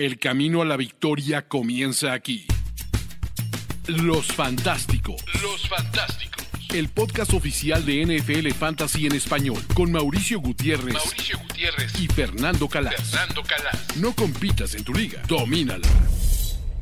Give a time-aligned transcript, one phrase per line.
[0.00, 2.46] El camino a la victoria comienza aquí.
[3.86, 5.22] Los Fantásticos.
[5.42, 6.46] Los Fantásticos.
[6.72, 12.66] El podcast oficial de NFL Fantasy en español con Mauricio Gutiérrez, Mauricio Gutiérrez y Fernando
[12.66, 12.94] Calas.
[13.10, 13.96] Fernando Calas.
[13.98, 15.86] No compitas en tu liga, domínala.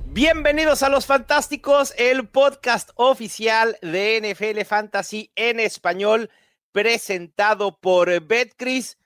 [0.07, 6.30] Bienvenidos a Los Fantásticos, el podcast oficial de NFL Fantasy en español,
[6.71, 8.96] presentado por Betcris.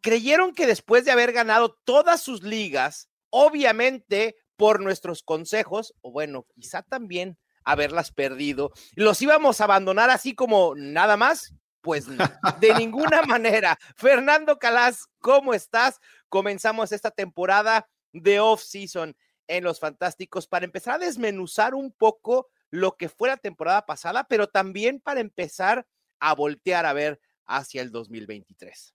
[0.00, 6.46] Creyeron que después de haber ganado todas sus ligas, obviamente por nuestros consejos, o bueno,
[6.54, 11.54] quizá también haberlas perdido, los íbamos a abandonar así como nada más.
[11.82, 12.06] Pues
[12.60, 13.78] de ninguna manera.
[13.96, 15.98] Fernando Calas, ¿cómo estás?
[16.28, 19.16] Comenzamos esta temporada de off-season
[19.48, 24.24] en Los Fantásticos para empezar a desmenuzar un poco lo que fue la temporada pasada,
[24.24, 25.86] pero también para empezar
[26.20, 28.94] a voltear a ver hacia el 2023.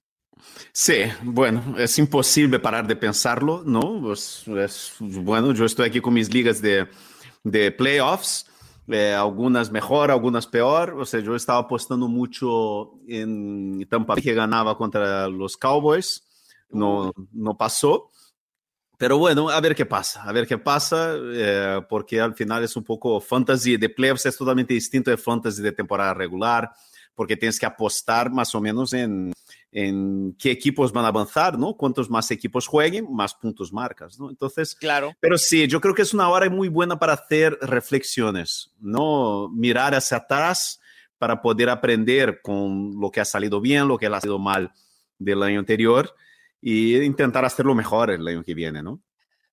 [0.71, 4.01] Sí, bueno, es imposible parar de pensarlo, ¿no?
[4.01, 6.87] Pues, es, bueno, yo estoy aquí con mis ligas de,
[7.43, 8.45] de playoffs,
[8.87, 10.95] eh, algunas mejor, algunas peor.
[10.99, 16.23] O sea, yo estaba apostando mucho en Tampa que ganaba contra los Cowboys,
[16.69, 18.11] no, no pasó.
[18.97, 22.77] Pero bueno, a ver qué pasa, a ver qué pasa, eh, porque al final es
[22.77, 26.71] un poco fantasy de playoffs, es totalmente distinto de fantasy de temporada regular,
[27.13, 29.33] porque tienes que apostar más o menos en,
[29.71, 31.75] en qué equipos van a avanzar, ¿no?
[31.75, 34.29] Cuantos más equipos jueguen, más puntos marcas, ¿no?
[34.29, 35.13] Entonces, claro.
[35.19, 39.49] Pero sí, yo creo que es una hora muy buena para hacer reflexiones, ¿no?
[39.49, 40.79] Mirar hacia atrás
[41.17, 44.71] para poder aprender con lo que ha salido bien, lo que ha salido mal
[45.17, 46.13] del año anterior
[46.61, 49.01] y intentar hacerlo mejor el año que viene, ¿no?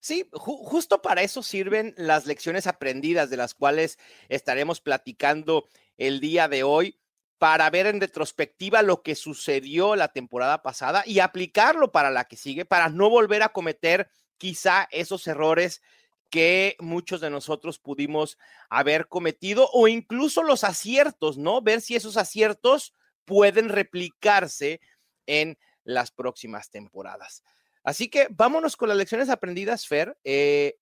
[0.01, 6.19] Sí, ju justo para eso sirven las lecciones aprendidas de las cuales estaremos platicando el
[6.19, 6.99] día de hoy
[7.43, 12.37] para ver en retrospectiva lo que sucedió la temporada pasada y aplicarlo para la que
[12.37, 15.83] sigue, para no volver a cometer quizá esos errores
[16.31, 18.39] que muchos de nosotros pudimos
[18.71, 21.61] haber cometido o incluso los aciertos, ¿no?
[21.63, 22.95] Ver si esos aciertos
[23.25, 24.81] pueden replicarse
[25.27, 27.43] en las próximas temporadas.
[27.83, 30.17] Así que vámonos con las lecciones aprendidas, Fer.
[30.23, 30.77] Eh,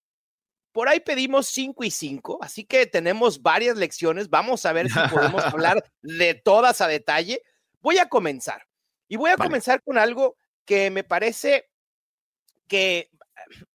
[0.72, 4.30] por ahí pedimos 5 y 5, así que tenemos varias lecciones.
[4.30, 7.42] Vamos a ver si podemos hablar de todas a detalle.
[7.80, 8.66] Voy a comenzar
[9.08, 9.48] y voy a vale.
[9.48, 11.68] comenzar con algo que me parece
[12.68, 13.10] que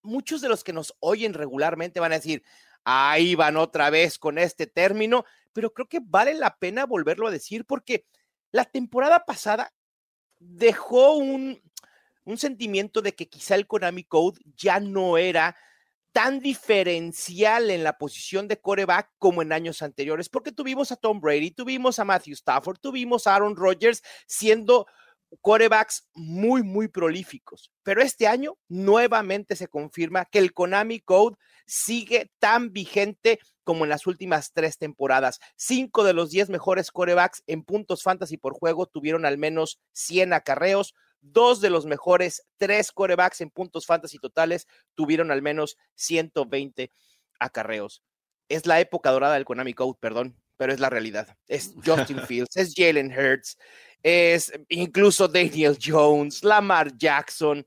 [0.02, 2.44] muchos de los que nos oyen regularmente van a decir,
[2.86, 7.32] ahí van otra vez con este término, pero creo que vale la pena volverlo a
[7.32, 8.06] decir porque
[8.52, 9.74] la temporada pasada
[10.40, 11.62] dejó un,
[12.24, 15.58] un sentimiento de que quizá el Konami Code ya no era
[16.16, 21.20] tan diferencial en la posición de coreback como en años anteriores, porque tuvimos a Tom
[21.20, 24.88] Brady, tuvimos a Matthew Stafford, tuvimos a Aaron Rodgers siendo
[25.42, 27.70] corebacks muy, muy prolíficos.
[27.84, 33.90] Pero este año nuevamente se confirma que el Konami Code sigue tan vigente como en
[33.90, 35.42] las últimas tres temporadas.
[35.58, 40.32] Cinco de los diez mejores corebacks en puntos fantasy por juego tuvieron al menos 100
[40.32, 40.96] acarreos.
[41.22, 46.92] Dos de los mejores tres corebacks en puntos fantasy totales tuvieron al menos 120
[47.40, 48.04] acarreos.
[48.48, 51.36] Es la época dorada del Konami Code, perdón, pero es la realidad.
[51.48, 53.58] Es Justin Fields, es Jalen Hurts,
[54.04, 57.66] es incluso Daniel Jones, Lamar Jackson.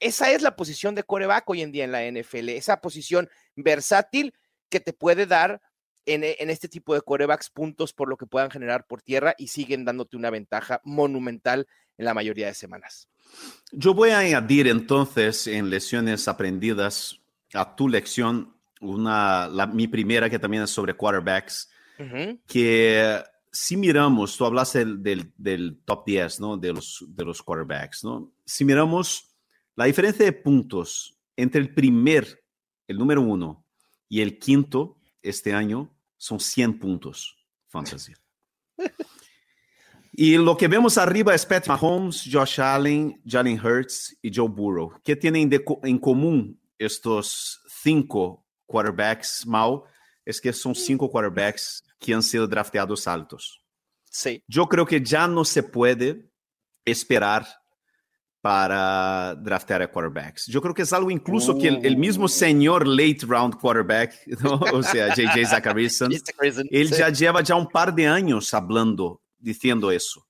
[0.00, 4.32] Esa es la posición de coreback hoy en día en la NFL, esa posición versátil
[4.68, 5.60] que te puede dar
[6.08, 9.48] en, en, este tipo de corebacks puntos por lo que puedan generar por tierra y
[9.48, 13.08] siguen dándote una ventaja monumental en la mayoría de semanas.
[13.72, 17.20] Yo voy a añadir entonces en lecciones aprendidas
[17.54, 22.40] a tu lección una, la, mi primera que también es sobre quarterbacks, uh -huh.
[22.46, 26.56] que si miramos, tú hablaste del, del, del, top 10, ¿no?
[26.56, 28.32] De los, de los quarterbacks, ¿no?
[28.44, 29.28] Si miramos
[29.74, 32.44] la diferencia de puntos entre el primer,
[32.86, 33.64] el número uno,
[34.08, 38.12] y el quinto este año son 100 puntos fantasy.
[40.12, 45.00] y lo que vemos arriba es Pat Mahomes, Josh Allen, Jalen Hurts y Joe Burrow.
[45.04, 49.82] ¿Qué tienen de, en común estos cinco quarterbacks mal?
[50.24, 53.62] Es que son cinco quarterbacks que han sido drafteados altos.
[54.10, 54.42] Sí.
[54.46, 56.30] Yo creo que ya no se puede
[56.84, 57.46] esperar
[58.40, 60.46] para draftear a quarterbacks.
[60.46, 64.60] Yo creo que es algo incluso que el, el, mismo señor late round quarterback, ¿no?
[64.72, 66.12] o sea, JJ Zacharyson,
[66.70, 70.26] él ya lleva ya un par de años hablando, diciendo eso,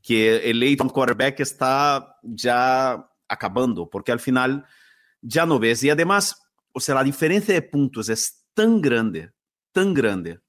[0.00, 4.64] que el late round quarterback está ya acabando, porque al final
[5.20, 5.82] ya no ves.
[5.82, 6.40] Y además,
[6.72, 9.32] o sea, la diferencia de puntos es tan grande,
[9.72, 10.40] tan grande,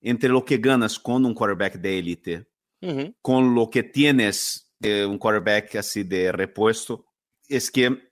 [0.00, 2.48] entre lo que ganas con un quarterback de élite,
[2.82, 3.14] uh -huh.
[3.22, 7.06] con lo que tienes eh, un quarterback así de repuesto,
[7.48, 8.10] es que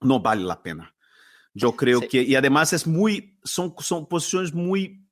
[0.00, 0.94] no vale la pena.
[1.54, 5.06] Yo creo que, y además es muy, son, son posiciones muy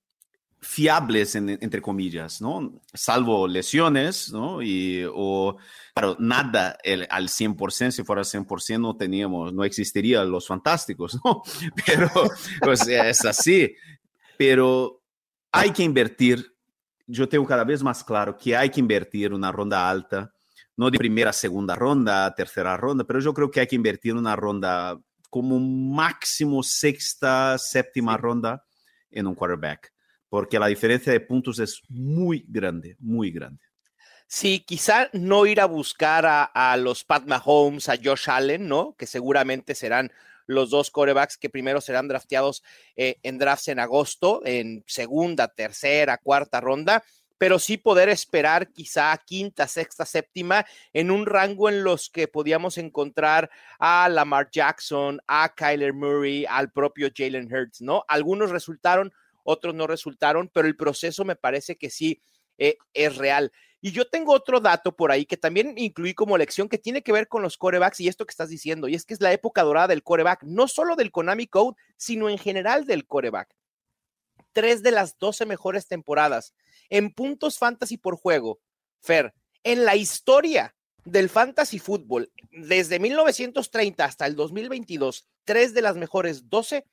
[0.64, 2.81] fiables, entre comillas, ¿no?
[2.93, 4.62] Salvo lesiones, ¿no?
[4.62, 5.56] Y, o,
[5.94, 6.79] claro, nada
[7.11, 11.43] al 100%, si fuera 100% no teníamos, no existirían los fantásticos, ¿no?
[11.87, 12.11] Pero,
[12.61, 13.75] pues es así.
[14.37, 15.02] Pero
[15.52, 16.55] hay que invertir,
[17.06, 20.32] yo tengo cada vez más claro que hay que invertir una ronda alta,
[20.76, 24.37] no de primera, segunda ronda, tercera ronda, pero yo creo que hay que invertir una
[24.37, 24.99] ronda
[25.31, 28.65] como máximo sexta, séptima ronda
[29.11, 29.94] en un quarterback
[30.35, 33.62] porque la diferencia de puntos es muy grande, muy grande.
[34.26, 38.97] Sí, quizá no ir a buscar a, los Pat Mahomes, a Josh Allen, ¿no?
[38.99, 40.11] Que seguramente serán
[40.47, 42.65] los dos corebacks que primero serán drafteados
[42.97, 47.05] eh, en drafts en agosto, en segunda, tercera, cuarta ronda,
[47.38, 52.78] pero sí poder esperar quizá quinta, sexta, séptima, en un rango en los que podíamos
[52.78, 58.04] encontrar a Lamar Jackson, a Kyler Murray, al propio Jalen Hurts, ¿no?
[58.08, 59.12] Algunos resultaron
[59.44, 62.20] otros no resultaron, pero el proceso me parece que sí
[62.58, 63.52] eh, es real.
[63.80, 67.12] Y yo tengo otro dato por ahí que también incluí como lección que tiene que
[67.12, 69.62] ver con los corebacks y esto que estás diciendo, y es que es la época
[69.62, 73.54] dorada del coreback, no solo del Konami Code, sino en general del coreback.
[74.54, 76.54] Tres de las doce mejores temporadas
[76.88, 78.60] en puntos fantasy por juego,
[79.00, 80.74] Fer, en la historia
[81.04, 86.86] del fantasy fútbol, desde 1930 hasta el 2022, tres de las mejores doce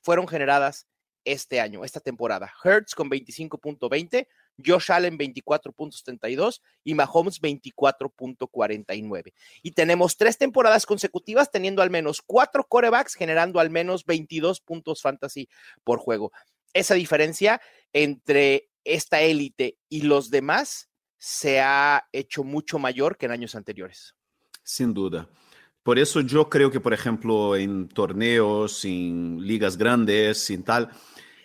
[0.00, 0.88] fueron generadas
[1.24, 2.52] este año, esta temporada.
[2.62, 4.26] Hertz con 25.20,
[4.64, 9.32] Josh Allen 24.72 y Mahomes 24.49.
[9.62, 15.02] Y tenemos tres temporadas consecutivas teniendo al menos cuatro corebacks generando al menos 22 puntos
[15.02, 15.48] fantasy
[15.82, 16.32] por juego.
[16.74, 17.60] Esa diferencia
[17.92, 24.14] entre esta élite y los demás se ha hecho mucho mayor que en años anteriores.
[24.62, 25.28] Sin duda.
[25.82, 30.90] Por eso yo creo que, por ejemplo, en torneos, en ligas grandes, sin tal,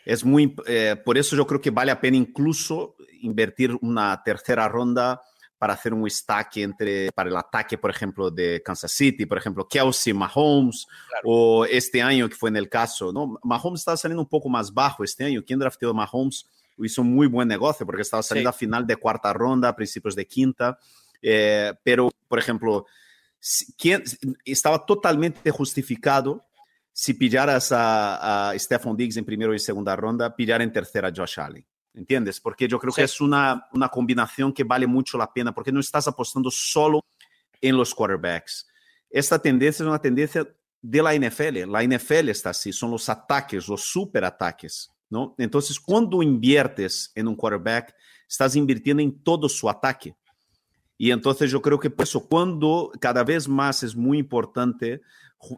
[0.06, 4.68] es muy, eh, por eso yo creo que vale la pena incluso invertir una tercera
[4.68, 5.22] ronda
[5.60, 9.68] para hacer un stack entre, para el ataque, por ejemplo, de Kansas City, por ejemplo,
[9.68, 10.88] Kelsey, Mahomes,
[11.24, 13.38] o este año que fue en el caso, ¿no?
[13.44, 15.44] Mahomes estaba saliendo un poco más bajo este año.
[15.46, 16.48] Quien drafteó a Mahomes
[16.78, 20.26] hizo un muy buen negocio porque estaba saliendo a final de cuarta ronda, principios de
[20.26, 20.80] quinta.
[21.22, 22.86] Eh, pero, por ejemplo,
[23.78, 24.02] quien,
[24.46, 26.46] estaba totalmente justificado
[26.94, 31.14] si pillaras a, a Stephon Diggs en primera y segunda ronda, pillar en tercera a
[31.14, 31.66] Josh Allen.
[32.00, 32.40] ¿Entiendes?
[32.40, 35.82] Porque yo creo que es una, una combinación que vale mucho la pena, porque no
[35.82, 37.04] estás apostando solo
[37.60, 38.66] en los quarterbacks.
[39.10, 40.48] Esta tendencia es una tendencia
[40.82, 41.70] de la NFL.
[41.70, 45.36] La NFL está así, son los ataques, los superataques, ¿no?
[45.38, 47.94] Entonces, cuando inviertes en un quarterback,
[48.30, 50.16] estás invirtiendo en todo su ataque.
[50.98, 55.02] Y entonces yo creo que por eso, cuando cada vez más es muy importante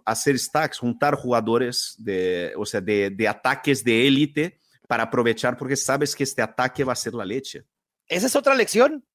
[0.05, 4.60] hacer stacks, juntar jugadores de, o sea, de, de ataques de élite
[4.91, 7.63] para aprovechar porque sabes que este ataque va a ser la leche.
[8.09, 9.05] Esa es otra lección.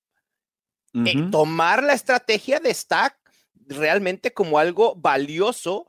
[1.04, 3.18] Eh, tomar la estrategia de stack
[3.66, 5.86] realmente como algo valioso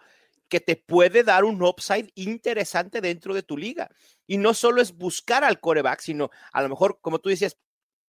[0.50, 3.90] que te puede dar un upside interesante dentro de tu liga.
[4.26, 7.58] Y no solo es buscar al coreback, sino a lo mejor, como tú decías,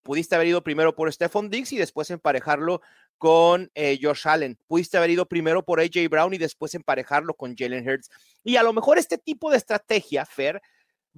[0.03, 2.81] pudiste haber ido primero por Stephon Diggs y después emparejarlo
[3.19, 4.59] con eh, Josh Allen.
[4.67, 8.11] Pudiste haber ido primero por AJ Brown y después emparejarlo con Jalen Hurts.
[8.43, 10.61] Y a lo mejor este tipo de estrategia, Fer,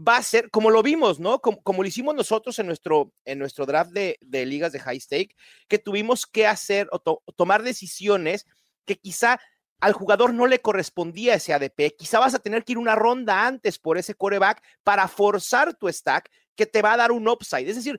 [0.07, 1.41] va a ser, como lo vimos, ¿no?
[1.41, 5.37] Como, lo hicimos nosotros en nuestro, en nuestro draft de, ligas de high stake,
[5.69, 8.47] que tuvimos que hacer o tomar decisiones
[8.87, 9.41] que quizá
[9.81, 11.97] al jugador no le correspondía ese ADP.
[11.97, 15.89] Quizá vas a tener que ir una ronda antes por ese coreback para forzar tu
[15.89, 17.69] stack que te va a dar un upside.
[17.69, 17.99] Es decir,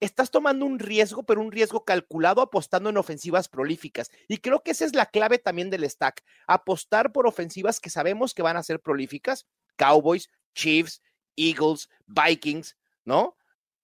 [0.00, 4.10] estás tomando un riesgo, pero un riesgo calculado apostando en ofensivas prolíficas.
[4.26, 8.34] Y creo que esa es la clave también del stack, apostar por ofensivas que sabemos
[8.34, 9.46] que van a ser prolíficas,
[9.76, 11.00] Cowboys, Chiefs,
[11.36, 13.36] Eagles, Vikings, ¿no?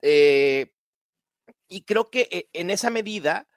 [0.03, 0.73] Eh,
[1.69, 3.49] y creo que eh, en esa medida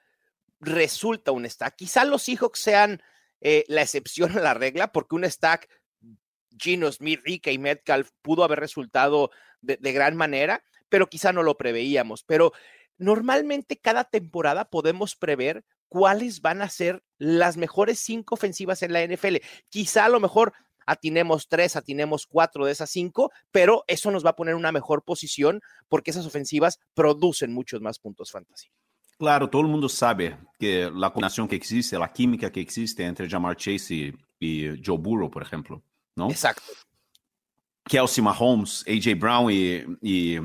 [0.60, 1.76] resulta un stack.
[1.76, 3.02] Quizá los Seahawks sean
[3.40, 5.68] eh, la excepción a la regla, porque un stack
[6.58, 9.30] Gino Smith, Rika y Metcalf pudo haber resultado
[9.62, 12.24] de gran manera, pero quizá no lo preveíamos.
[12.24, 12.52] Pero
[12.98, 19.04] normalmente cada temporada podemos prever cuáles van a ser las mejores cinco ofensivas en la
[19.04, 19.36] NFL.
[19.68, 20.54] Quizá a lo mejor
[20.86, 24.72] atinemos tres, atinemos cuatro de esas cinco, pero eso nos va a poner en una
[24.72, 28.68] mejor posición porque esas ofensivas producen muchos más puntos fantasy.
[29.18, 33.28] Claro, todo el mundo sabe que la combinación que existe, la química que existe entre
[33.28, 35.82] Jamar Chase y, Joe Burrow, por ejemplo,
[36.16, 36.28] ¿no?
[36.28, 36.64] Exacto.
[37.84, 40.36] Kelsey Mahomes, AJ Brown y,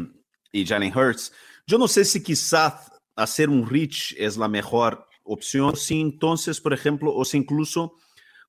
[0.51, 1.31] y Jalen Hurts.
[1.65, 6.73] Yo no sé si quizás hacer un reach es la mejor opción, si entonces, por
[6.73, 7.93] ejemplo, o si incluso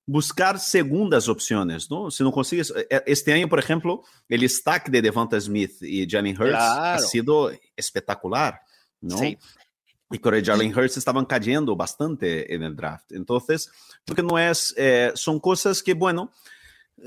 [0.08, 2.10] buscar segundas opciones, ¿no?
[2.10, 6.34] Si no consigues, eh, este año, por ejemplo, el stack de Devonta Smith y Jalen
[6.34, 8.58] Hurts ha sido espectacular,
[9.02, 9.18] ¿no?
[9.18, 9.36] Sí.
[10.10, 13.12] Y con Jalen Hurts estaban cayendo bastante en el draft.
[13.12, 13.70] Entonces,
[14.06, 16.32] porque no es, eh, son cosas que, bueno,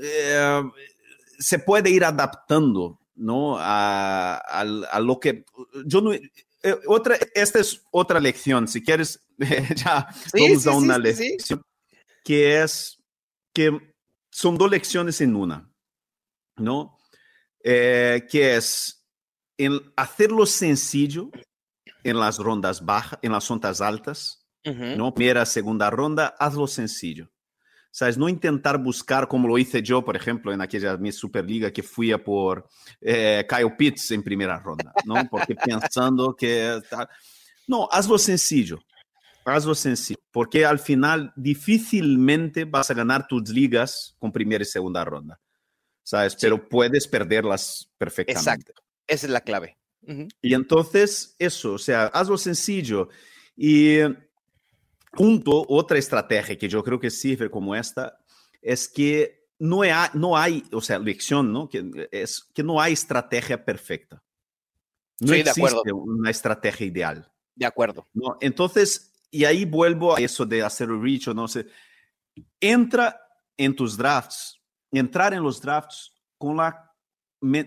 [0.00, 0.62] eh,
[1.40, 3.56] se puede ir adaptando, ¿no?
[3.58, 5.44] A, a, lo que
[5.86, 6.12] yo no,
[6.86, 9.26] otra, esta es otra lección, si quieres,
[9.74, 11.60] ya vamos a una lección
[12.24, 13.02] que es
[13.52, 13.94] que
[14.30, 15.70] son dos lecciones en una,
[16.56, 16.98] ¿no?
[17.62, 19.06] Eh, que es
[19.58, 21.30] en hacerlo sencillo
[22.02, 25.12] en las rondas bajas, en las rondas altas, ¿no?
[25.14, 27.30] Primera, segunda ronda, hazlo sencillo.
[27.94, 28.16] ¿Sabes?
[28.16, 32.10] No intentar buscar como lo hice yo, por ejemplo, en aquella mi Superliga que fui
[32.10, 32.66] a por
[33.00, 35.28] eh, Kyle Pitts en primera ronda, ¿no?
[35.30, 36.80] Porque pensando que...
[37.66, 38.82] No, hazlo sencillo.
[39.44, 45.04] Hazlo sencillo, porque al final difícilmente vas a ganar tus ligas con primera y segunda
[45.04, 45.40] ronda,
[46.02, 46.36] ¿sabes?
[46.40, 48.50] Pero puedes perderlas perfectamente.
[48.50, 49.78] Exacto, esa es la clave.
[50.40, 53.08] Y entonces, eso, o sea, hazlo sencillo.
[53.56, 53.98] Y
[55.12, 58.18] punto, otra estrategia que yo creo que sirve como esta,
[58.60, 61.68] es que no hay, no hay o sea, lección, ¿no?
[61.68, 64.22] Que, es que no hay estrategia perfecta.
[65.20, 65.96] No existe de acuerdo.
[65.96, 67.32] una estrategia ideal.
[67.54, 68.08] De acuerdo.
[68.12, 68.38] ¿no?
[68.40, 71.66] Entonces, y ahí vuelvo a eso de hacer el reach o no sé.
[72.60, 73.18] Entra
[73.56, 74.60] en tus drafts,
[74.92, 76.92] entrar en los drafts con la,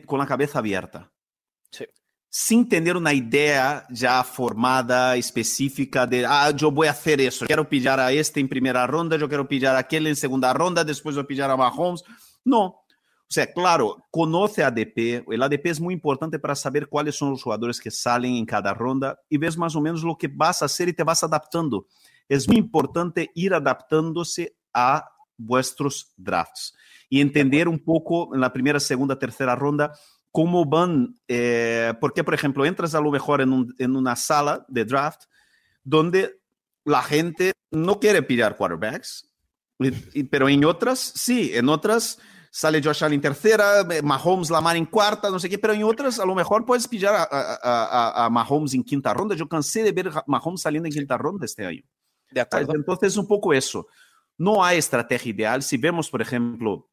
[0.05, 1.11] con la cabeza abierta.
[1.71, 1.85] Sí.
[2.29, 7.67] Sin tener una idea ya formada, específica de, ah, yo voy a hacer eso, quiero
[7.67, 11.15] pillar a este en primera ronda, yo quiero pillar a aquel en segunda ronda, después
[11.15, 12.03] voy a pillar a Mahomes.
[12.43, 12.84] No,
[13.27, 15.25] o sea, claro, conoce ADP.
[15.27, 18.73] El ADP es muy importante para saber cuáles son los jugadores que salen en cada
[18.73, 21.87] ronda y ves más o menos lo que vas a hacer y te vas adaptando.
[22.29, 26.75] Es muy importante ir adaptándose a vuestros drafts
[27.09, 29.91] y entender un poco en la primera, segunda, tercera ronda
[30.31, 35.23] cómo van, eh, porque por ejemplo entras a lo mejor en una sala de draft
[35.81, 36.41] donde
[36.83, 39.29] la gente no quiere pillar quarterbacks,
[40.29, 42.19] pero en otras sí, en otras
[42.55, 46.21] sale Josh Allen en tercera, Mahomes, Lamar en cuarta, no sé qué, pero en otras
[46.21, 49.35] a lo mejor puedes pillar a, a, a, Mahomes en quinta ronda.
[49.35, 51.83] Yo cansé de ver Mahomes saliendo en quinta ronda este año.
[52.31, 52.73] De acuerdo.
[52.73, 53.87] Entonces, un poco eso.
[54.37, 55.63] No hay estrategia ideal.
[55.63, 56.89] Si vemos, por ejemplo,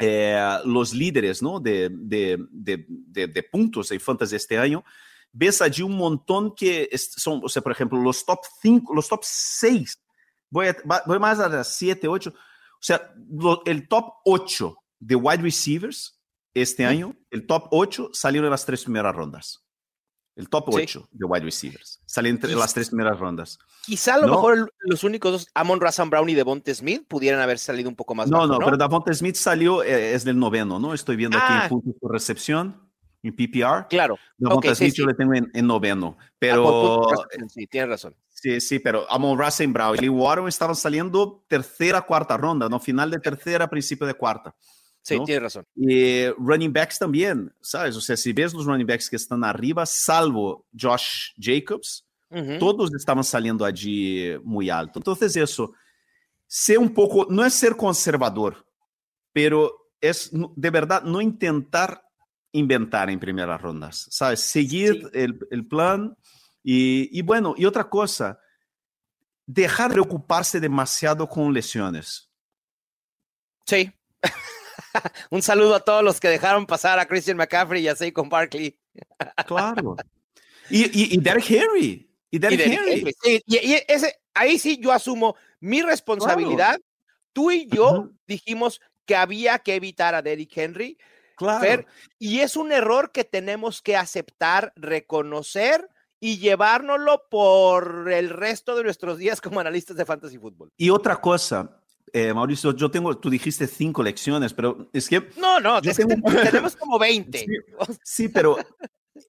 [0.00, 1.60] eh, los líderes ¿no?
[1.60, 4.84] de, de, de, de, puntos en fantasy este año,
[5.30, 9.20] ves allí un montón que son, o sea, por ejemplo, los top 5, los top
[9.22, 9.96] 6,
[10.50, 10.66] voy,
[11.06, 12.34] voy más a las 7, 8, o
[12.80, 16.20] sea, lo, el top 8 de wide receivers
[16.54, 19.64] este año, el top 8 salieron en las tres primeras rondas.
[20.34, 23.58] El top 8 de wide receivers salieron en las tres primeras rondas.
[23.84, 27.58] Quizá a lo mejor los únicos dos, Amon Razan Brown y Devonte Smith, pudieran haber
[27.58, 30.78] salido un poco más No, bajo, no, pero Devonte Smith salió, eh, es del noveno,
[30.78, 30.94] ¿no?
[30.94, 31.68] Estoy viendo aquí en ah.
[31.68, 32.88] puntos por recepción,
[33.22, 33.88] en PPR.
[33.88, 34.16] Claro.
[34.36, 37.10] Devonte Smith yo le tengo en, noveno, pero...
[37.10, 38.14] Ah, sí, tienes razón.
[38.28, 42.78] Sí, sí, pero Amon Razan Brown y Lee Warren estaban saliendo tercera, cuarta ronda, ¿no?
[42.78, 44.54] Final de tercera, principio de cuarta.
[45.02, 45.64] Sí, tienes razón.
[45.74, 47.96] Y running backs también, ¿sabes?
[47.96, 52.04] O sea, si ves los running backs que están arriba, salvo Josh Jacobs,
[52.58, 54.98] todos estaban saliendo allí muy alto.
[54.98, 55.72] Entonces, eso,
[56.46, 58.66] ser un poco, no es ser conservador,
[59.32, 62.02] pero es de verdad no intentar
[62.52, 64.40] inventar en primeras rondas, ¿sabes?
[64.40, 66.16] Seguir el, el, plan
[66.62, 68.40] y, y bueno, y otra cosa,
[69.46, 72.30] dejar de preocuparse demasiado con lesiones.
[73.66, 73.90] Sí,
[75.30, 78.78] un saludo a todos los que dejaron pasar a Christian McCaffrey y a Saquon Barkley.
[79.46, 79.96] claro.
[80.70, 82.10] Y, y, Derek Henry.
[82.30, 83.14] Y Derek, Henry.
[83.46, 86.78] y, ese, ahí sí yo asumo mi responsabilidad.
[87.32, 90.98] Tú y yo dijimos que había que evitar a Derek Henry.
[91.36, 91.86] Claro.
[92.18, 98.82] y es un error que tenemos que aceptar, reconocer y llevárnoslo por el resto de
[98.82, 100.72] nuestros días como analistas de fantasy fútbol.
[100.76, 101.77] Y otra cosa,
[102.12, 105.28] eh, Mauricio, yo tengo, tú dijiste cinco lecciones, pero es que...
[105.36, 107.46] No, no, tenemos como 20.
[108.02, 108.58] Sí, pero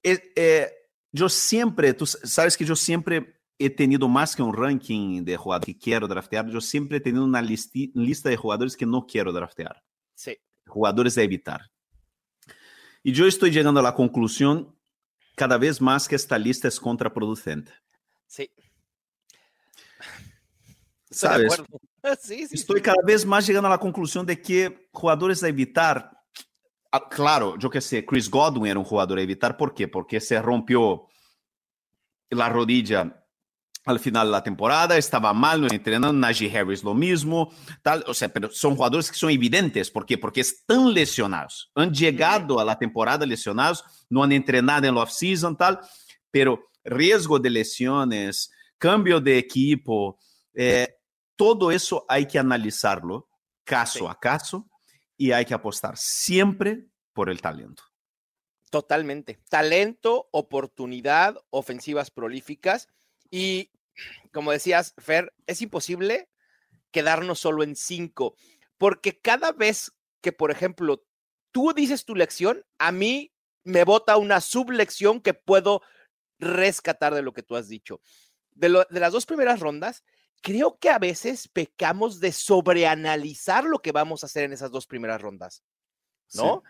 [0.02, 0.68] eh, eh,
[1.12, 5.74] yo siempre, tú sabes que yo siempre he tenido más que un ranking de jugadores
[5.74, 9.82] que quiero draftear, yo siempre he tenido una lista de jugadores que no quiero draftear.
[10.14, 10.36] Sí.
[10.66, 11.70] Jugadores a evitar.
[13.02, 14.76] Y yo estoy llegando a la conclusión
[15.34, 17.72] cada vez más que esta lista es contraproducente.
[18.26, 18.50] Sí.
[21.10, 21.62] ¿Sabes?
[22.50, 26.10] Estoy cada vez más llegando a la conclusión de que jugadores a evitar,
[27.10, 29.88] claro, yo que sé, Chris Godwin era un jugador a evitar, ¿por qué?
[29.88, 31.06] Porque se rompió
[32.30, 33.16] la rodilla
[33.86, 37.52] al final de la temporada, estaba mal, no entrenando, Najee Harris lo mismo,
[37.82, 40.18] tal, o sea, pero son jugadores que son evidentes, ¿por qué?
[40.18, 45.56] Porque están lesionados, han llegado a la temporada lesionados, no han entrenado en la off-season,
[45.56, 45.80] tal,
[46.30, 50.18] pero riesgo de lesiones, cambio de equipo,
[50.54, 50.99] eh,
[51.40, 53.26] todo eso hay que analizarlo
[53.64, 54.68] caso a caso
[55.16, 57.82] y hay que apostar siempre por el talento.
[58.68, 59.40] Totalmente.
[59.48, 62.88] Talento, oportunidad, ofensivas prolíficas
[63.30, 63.70] y,
[64.34, 66.28] como decías, Fer, es imposible
[66.90, 68.36] quedarnos solo en cinco,
[68.76, 71.06] porque cada vez que, por ejemplo,
[71.52, 73.32] tú dices tu lección, a mí
[73.64, 75.80] me bota una sublección que puedo
[76.38, 78.02] rescatar de lo que tú has dicho.
[78.50, 80.04] De, de las dos primeras rondas,
[80.40, 84.86] creo que a veces pecamos de sobreanalizar lo que vamos a hacer en esas dos
[84.86, 85.62] primeras rondas,
[86.34, 86.62] ¿no?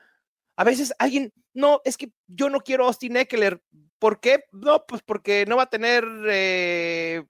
[0.57, 3.63] A veces alguien, no, es que yo no quiero Austin Eckler.
[3.99, 4.45] ¿Por qué?
[4.53, 7.25] No, pues porque no va a tener eh,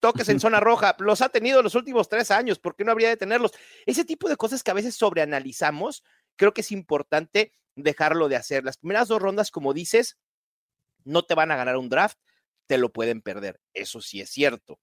[0.00, 0.94] toques en zona roja.
[0.98, 2.58] Los ha tenido los últimos tres años.
[2.58, 3.52] ¿Por qué no habría de tenerlos?
[3.86, 6.04] Ese tipo de cosas que a veces sobreanalizamos,
[6.36, 8.64] creo que es importante dejarlo de hacer.
[8.64, 10.18] Las primeras dos rondas, como dices,
[11.04, 12.18] no te van a ganar un draft,
[12.66, 13.60] te lo pueden perder.
[13.72, 14.80] Eso sí es cierto.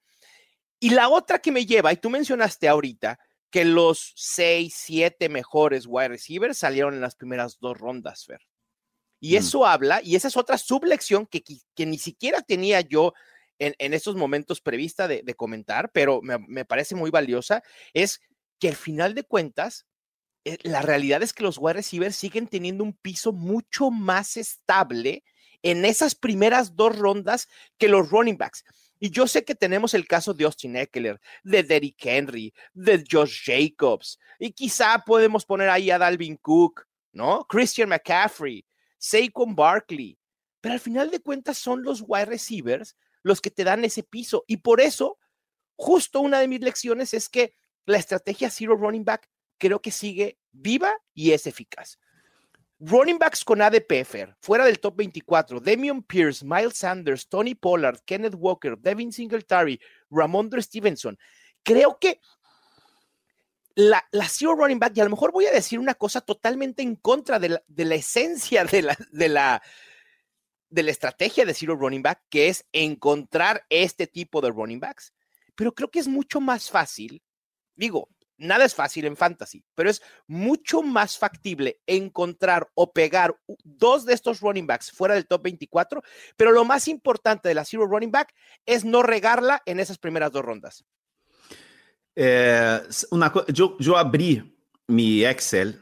[0.82, 3.16] Y la otra que me lleva, y tú mencionaste ahorita,
[3.52, 8.40] que los seis, siete mejores wide receivers salieron en las primeras dos rondas, Fer.
[9.20, 9.36] Y mm.
[9.36, 11.44] eso habla, y esa es otra sublección que,
[11.76, 13.12] que ni siquiera tenía yo
[13.60, 17.62] en, en estos momentos prevista de, de comentar, pero me, me, parece muy valiosa,
[17.94, 18.20] es
[18.58, 19.86] que al final de cuentas,
[20.44, 25.22] eh, la realidad es que los wide receivers siguen teniendo un piso mucho más estable
[25.62, 27.46] en esas primeras dos rondas
[27.78, 28.64] que los running backs.
[29.04, 33.42] Y yo sé que tenemos el caso de Austin Eckler, de Derrick Henry, de Josh
[33.44, 37.44] Jacobs, y quizá podemos poner ahí a Dalvin Cook, ¿no?
[37.48, 38.64] Christian McCaffrey,
[38.98, 40.16] Saquon Barkley.
[40.60, 44.44] Pero al final de cuentas son los wide receivers los que te dan ese piso.
[44.46, 45.18] Y por eso,
[45.74, 47.56] justo una de mis lecciones es que
[47.86, 49.28] la estrategia Zero Running Back
[49.58, 51.98] creo que sigue viva y es eficaz.
[52.78, 58.00] Running backs con ADP, Fer, fuera del top 24, Damian Pierce, Miles Sanders, Tony Pollard,
[58.04, 59.80] Kenneth Walker, Devin Singletary,
[60.10, 61.16] Ramondre Stevenson.
[61.62, 62.20] Creo que
[63.74, 66.82] la, la zero running back, y a lo mejor voy a decir una cosa totalmente
[66.82, 69.62] en contra de la, de la esencia de la, de, la,
[70.68, 75.14] de la estrategia de zero running back, que es encontrar este tipo de running backs.
[75.54, 77.22] Pero creo que es mucho más fácil,
[77.76, 84.04] digo, nada es fácil en fantasy, pero es mucho más factible encontrar o pegar dos
[84.04, 86.02] de estos running backs fuera del top 24,
[86.36, 88.34] pero lo más importante de la zero running back
[88.66, 90.84] es no regarla en esas primeras dos rondas.
[92.14, 92.80] Eh,
[93.48, 95.80] yo, yo abrí mi Excel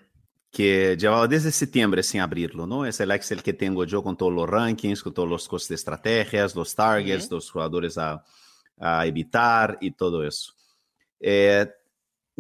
[0.51, 2.85] que llevaba desde septiembre sin abrirlo, ¿no?
[2.85, 5.75] Es el Excel que tengo yo con todos los rankings, con todos los costes de
[5.77, 7.35] estrategias, los targets, uh -huh.
[7.35, 8.25] los jugadores a,
[8.79, 10.53] a, evitar y todo eso.
[11.21, 11.69] Eh,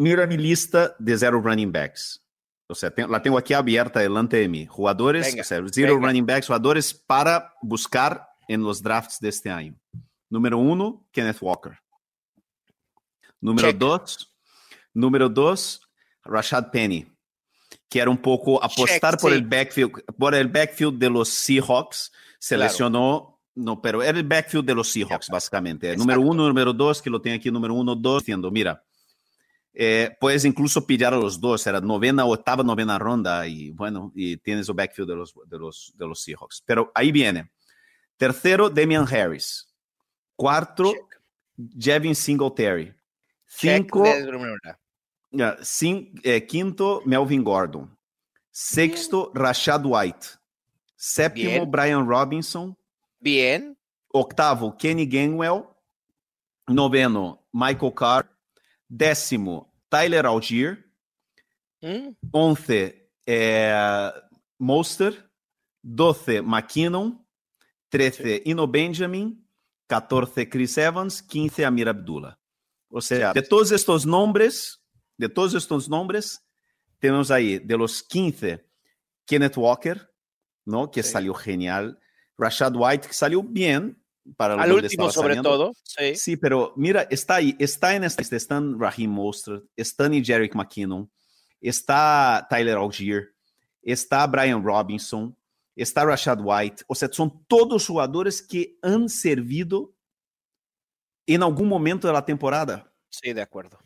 [0.01, 2.25] mira mi lista de zero running backs.
[2.69, 4.65] O sea, tengo, la tengo aquí abierta delante de mí.
[4.65, 6.07] Jugadores, venga, o sea, zero venga.
[6.07, 9.75] running backs, jugadores para buscar en los drafts de este año.
[10.31, 11.79] Número uno, Kenneth Walker.
[13.41, 13.79] Número Check.
[13.79, 14.37] dos,
[14.95, 15.83] número dos,
[16.25, 17.07] Rashad Penny,
[17.89, 19.37] que era un poco apostar Check, por sí.
[19.37, 22.13] el backfield, por el backfield de los Seahawks.
[22.39, 22.71] Se claro.
[22.71, 25.89] lesionó, no, pero era el backfield de los Seahawks, básicamente.
[25.89, 26.05] Exacto.
[26.05, 28.83] Número uno, número dos, que lo tengo aquí, número uno, dos, diciendo, mira,
[29.73, 34.37] eh, puedes incluso pillar a los dos, era novena, octava, novena ronda y bueno, y
[34.39, 36.63] tienes el backfield de los, de los, de los Seahawks.
[36.67, 37.51] Pero ahí viene.
[38.17, 39.67] Tercero, Damian Harris.
[40.37, 40.93] Cuarto.
[41.79, 42.95] Jevin Singletary.
[43.47, 44.05] Cinco,
[45.33, 47.91] yeah, cin, eh, quinto, Melvin Gordon.
[48.51, 49.45] Sexto, Bien.
[49.45, 50.27] Rashad White.
[50.97, 51.71] Séptimo, Bien.
[51.71, 52.77] Brian Robinson.
[53.19, 53.77] Bien.
[54.13, 55.65] Octavo, Kenny Gainwell.
[56.69, 58.31] Noveno, Michael Carr.
[58.91, 60.85] Décimo, Tyler Algier.
[61.81, 62.15] Hum.
[62.33, 64.13] Once, é,
[64.59, 65.31] Monster.
[65.83, 67.25] Doce, McKinnon.
[67.89, 69.43] Trece, Ino Benjamin.
[69.87, 71.23] 14, Chris Evans.
[71.23, 72.37] 15, Amir Abdullah.
[72.91, 74.83] O sea, de todos estos nombres,
[75.17, 76.45] de todos estos nombres,
[76.99, 78.67] tenemos ahí de los 15,
[79.25, 80.11] Kenneth Walker,
[80.65, 80.91] ¿no?
[80.91, 81.11] Que sí.
[81.13, 82.01] salió genial.
[82.37, 84.00] Rashad White, que salió bien,
[84.37, 85.51] para Al último, sobre saliendo.
[85.51, 85.73] todo.
[85.85, 86.17] Sí.
[86.17, 86.37] sí.
[86.37, 91.11] pero mira, está ahí, está en esta, están Raheem Mostert, están y Jerick McKinnon,
[91.61, 93.35] está Tyler Algier,
[93.83, 95.37] está Brian Robinson,
[95.75, 99.95] está Rashad White, o sea, son todos jugadores que han servido
[101.27, 102.93] en algún momento de la temporada.
[103.09, 103.79] Sí, de acuerdo.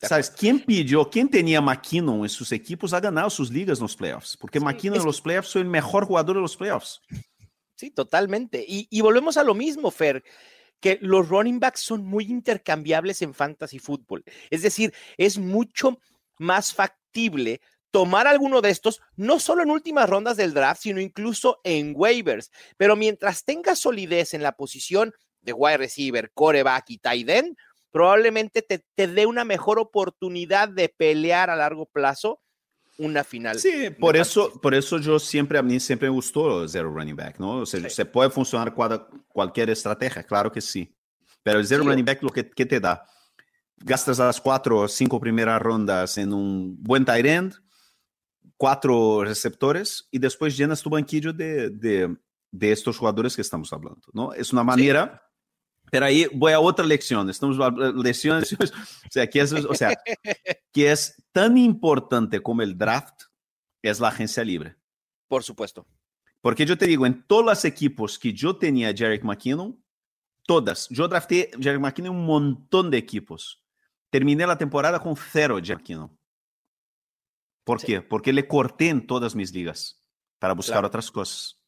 [0.00, 0.30] De ¿Sabes?
[0.30, 4.36] ¿Quién pidió, quién tenía McKinnon en sus equipos a ganar sus ligas en los playoffs?
[4.36, 5.02] Porque sí, McKinnon es...
[5.02, 7.00] en los playoffs fue el mejor jugador de los playoffs.
[7.78, 8.64] Sí, totalmente.
[8.66, 10.24] Y, volvemos a lo mismo, Fer.
[10.80, 14.24] que los running backs son muy intercambiables en fantasy fútbol.
[14.50, 16.00] Es decir, es mucho
[16.38, 17.60] más factible
[17.92, 22.50] tomar alguno de estos, no solo en últimas rondas del draft, sino incluso en waivers.
[22.76, 27.56] Pero mientras tenga solidez en la posición de wide receiver, coreback y tight end,
[27.92, 32.40] probablemente te, te dé una mejor oportunidad de pelear a largo plazo
[32.98, 33.58] una final.
[33.58, 37.38] Sí, por eso, por eso yo siempre, a mí siempre me gustó zero running back,
[37.38, 37.58] ¿no?
[37.58, 37.90] O sea, sí.
[37.90, 38.74] se puede funcionar
[39.28, 40.94] cualquier estrategia, claro que sí.
[41.42, 41.88] Pero el zero sí.
[41.88, 43.06] running back lo que, que, te da,
[43.76, 47.54] gastas las cuatro o cinco primeras rondas en un buen tight end,
[48.56, 52.16] cuatro receptores y después llenas tu banquillo de, de,
[52.50, 54.32] de estos jugadores que estamos hablando, ¿no?
[54.32, 55.22] Es una manera...
[55.90, 57.28] Pero ahí voy a otra lección.
[57.30, 57.58] Estamos
[57.96, 59.96] lecciones, o sea, que es, o sea,
[60.72, 63.22] que es tan importante como el draft
[63.82, 64.76] es la agencia libre.
[65.28, 65.86] Por supuesto.
[66.40, 69.82] Porque yo te digo, en todos los equipos que yo tenía Jarek McKinnon,
[70.46, 73.64] todas, yo drafté Jarek McKinnon un montón de equipos.
[74.10, 76.18] Terminé la temporada con cero Jarek McKinnon.
[77.64, 77.86] ¿Por sí.
[77.86, 78.02] qué?
[78.02, 80.02] Porque le corté en todas mis ligas
[80.38, 80.88] para buscar claro.
[80.88, 81.60] otras cosas.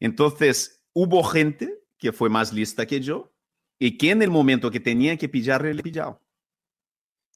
[0.00, 3.32] Entonces, hubo gente que fue más lista que yo
[3.78, 6.20] y que en el momento que tenía que pillar, le pillaba.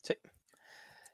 [0.02, 0.14] Sí.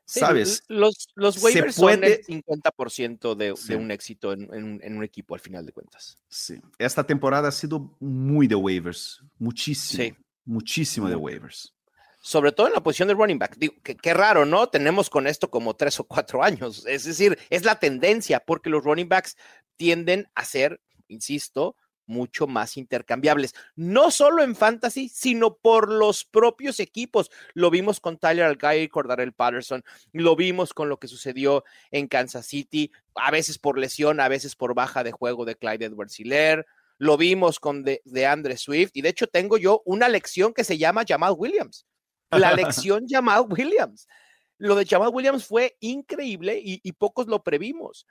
[0.04, 0.20] sí.
[0.20, 0.62] ¿Sabes?
[0.68, 2.24] Los, los waivers puede...
[2.24, 3.68] son el 50% de, sí.
[3.68, 6.18] de, un éxito en, en, en, un equipo al final de cuentas.
[6.28, 6.60] Sí.
[6.78, 9.22] Esta temporada ha sido muy de waivers.
[9.38, 10.04] Muchísimo.
[10.04, 10.14] Sí.
[10.44, 11.74] Muchísimo de waivers.
[12.20, 13.56] Sobre todo en la posición de running back.
[13.58, 14.68] Digo, que, qué raro, ¿no?
[14.68, 16.86] Tenemos con esto como tres o cuatro años.
[16.86, 19.36] Es decir, es la tendencia porque los running backs
[19.76, 21.76] tienden a ser, insisto,
[22.06, 27.30] mucho más intercambiables, no solo en fantasy, sino por los propios equipos.
[27.54, 32.08] Lo vimos con Tyler Algair y Cordarel Patterson, lo vimos con lo que sucedió en
[32.08, 36.18] Kansas City, a veces por lesión, a veces por baja de juego de Clyde Edwards
[36.18, 36.66] Hiller,
[36.98, 40.64] lo vimos con de, de Andre Swift, y de hecho tengo yo una lección que
[40.64, 41.86] se llama Jamal Williams,
[42.30, 44.08] la lección Jamal Williams.
[44.56, 48.06] Lo de Jamal Williams fue increíble y, y pocos lo previmos.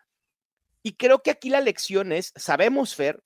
[0.84, 3.24] Y creo que aquí la lección es, sabemos, Fer,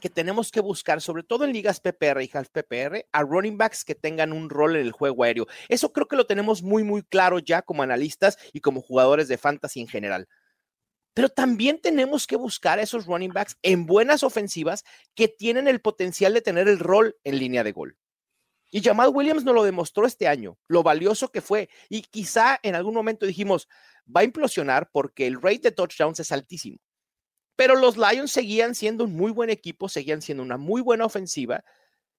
[0.00, 3.84] que tenemos que buscar, sobre todo en ligas PPR y half PPR, a running backs
[3.84, 5.46] que tengan un rol en el juego aéreo.
[5.68, 9.38] Eso creo que lo tenemos muy, muy claro ya como analistas y como jugadores de
[9.38, 10.28] fantasy en general.
[11.14, 15.80] Pero también tenemos que buscar a esos running backs en buenas ofensivas que tienen el
[15.80, 17.96] potencial de tener el rol en línea de gol.
[18.72, 21.68] Y Jamal Williams nos lo demostró este año, lo valioso que fue.
[21.88, 23.68] Y quizá en algún momento dijimos,
[24.04, 26.78] va a implosionar porque el rate de touchdowns es altísimo.
[27.56, 31.64] Pero los Lions seguían siendo un muy buen equipo, seguían siendo una muy buena ofensiva.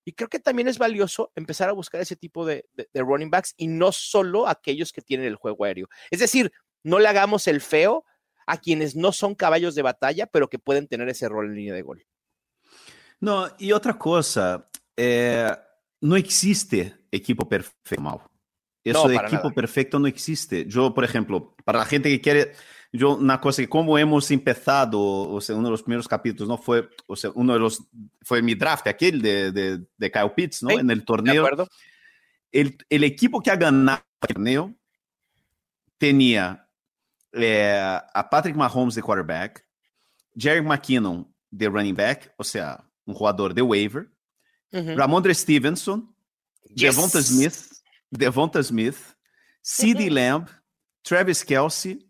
[0.05, 3.31] Y creo que también es valioso empezar a buscar ese tipo de, de, de, running
[3.31, 5.89] backs y no solo aquellos que tienen el juego aéreo.
[6.11, 6.51] Es decir,
[6.83, 8.05] no le hagamos el feo
[8.45, 11.73] a quienes no son caballos de batalla, pero que pueden tener ese rol en línea
[11.73, 12.05] de gol.
[13.19, 15.49] No, y otra cosa, eh,
[16.01, 18.31] no existe equipo perfecto.
[18.83, 19.55] Eso no, de equipo nada.
[19.55, 20.65] perfecto no existe.
[20.67, 22.51] Yo, por ejemplo, para la gente que quiere
[22.95, 26.57] yo una cosa que como hemos empezado, o sea, uno de los primeros capítulos, ¿no?
[26.57, 27.83] Fue, o sea, uno de los,
[28.21, 30.69] fue mi draft, aquel de, de, de Kyle Pitts, ¿no?
[30.69, 31.47] Sí, en el torneo.
[32.51, 34.73] El, el, equipo que ha ganado el torneo
[35.97, 36.67] tenía
[37.33, 39.65] eh, a Patrick Mahomes de quarterback,
[40.37, 44.09] Jerry McKinnon de running back, o sea, un jugador de waiver,
[44.71, 44.95] uh -huh.
[44.95, 46.13] Ramondre Stevenson,
[46.69, 46.95] yes.
[46.95, 47.55] Devonta Smith,
[48.09, 48.97] Devonta Smith,
[49.61, 50.13] CeeDee uh -huh.
[50.13, 50.47] Lamb,
[51.01, 52.05] Travis Kelsey,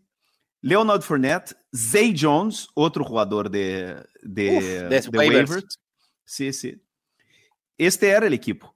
[0.66, 5.78] Leonard Fournette, Zay Jones, outro jogador de, de, Uf, de waivers.
[6.24, 6.82] Sí, sí.
[7.78, 8.74] Este era el equipo,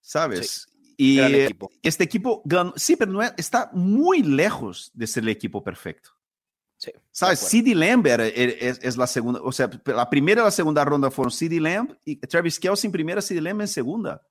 [0.00, 0.66] ¿sabes?
[0.68, 1.70] Sí, y equipo.
[1.84, 6.10] este equipo ganó, sí, pero no es, está muy lejos de ser el equipo perfecto.
[6.76, 7.38] Sí, ¿Sabes?
[7.38, 11.12] CD Lamb era, es, es, la segunda, o sea, la primera y la segunda ronda
[11.12, 14.26] fueron CD Lamb y Travis Kelce en primera, CD Lamb en segunda.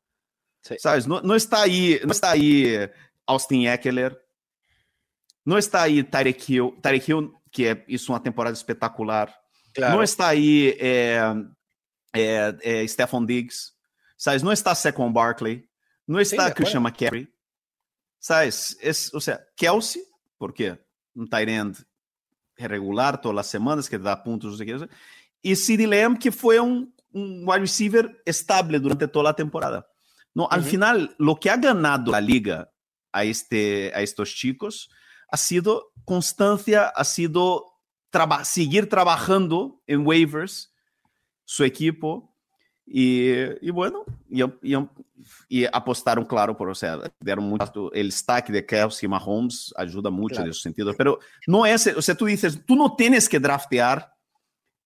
[0.63, 0.75] Sí.
[0.77, 1.07] ¿Sabes?
[1.07, 2.91] No, no, está ahí, no está ahí eh,
[3.25, 4.21] Austin Eckler,
[5.45, 9.33] não está aí Tarek Hill, Tarek Hill que é isso uma temporada espetacular.
[9.75, 9.95] Claro.
[9.95, 11.19] Não está aí é,
[12.13, 13.71] é, é, Stephon Diggs,
[14.17, 14.43] sabes?
[14.43, 15.67] Não está Saquon Barkley,
[16.07, 16.95] não está Sim, Christian bueno.
[16.95, 17.27] McCaffrey,
[18.19, 18.77] sabes?
[18.81, 20.01] Es, o sea, Kelsey,
[20.37, 20.77] porque
[21.15, 21.77] um tight end
[22.57, 24.89] regular todas as semanas que dá pontos, o
[25.41, 29.85] e CeeDee Lamb que foi um, um wide receiver estable durante toda a temporada.
[30.35, 30.69] No, al uh -huh.
[30.69, 32.69] final, lo que ha ganado la liga
[33.11, 34.89] a, este, a estos chicos
[35.31, 37.65] ha sido constancia, ha sido
[38.09, 40.73] traba seguir trabajando en waivers,
[41.45, 42.35] su equipo,
[42.91, 44.75] y, y bueno, y, y,
[45.47, 50.09] y, apostaron, claro, por, o sea, deram mucho, el stack de Kelsey y Mahomes ayuda
[50.09, 50.45] mucho claro.
[50.45, 54.11] en ese sentido, pero no es, o sea, tú dices, tú no tienes que draftear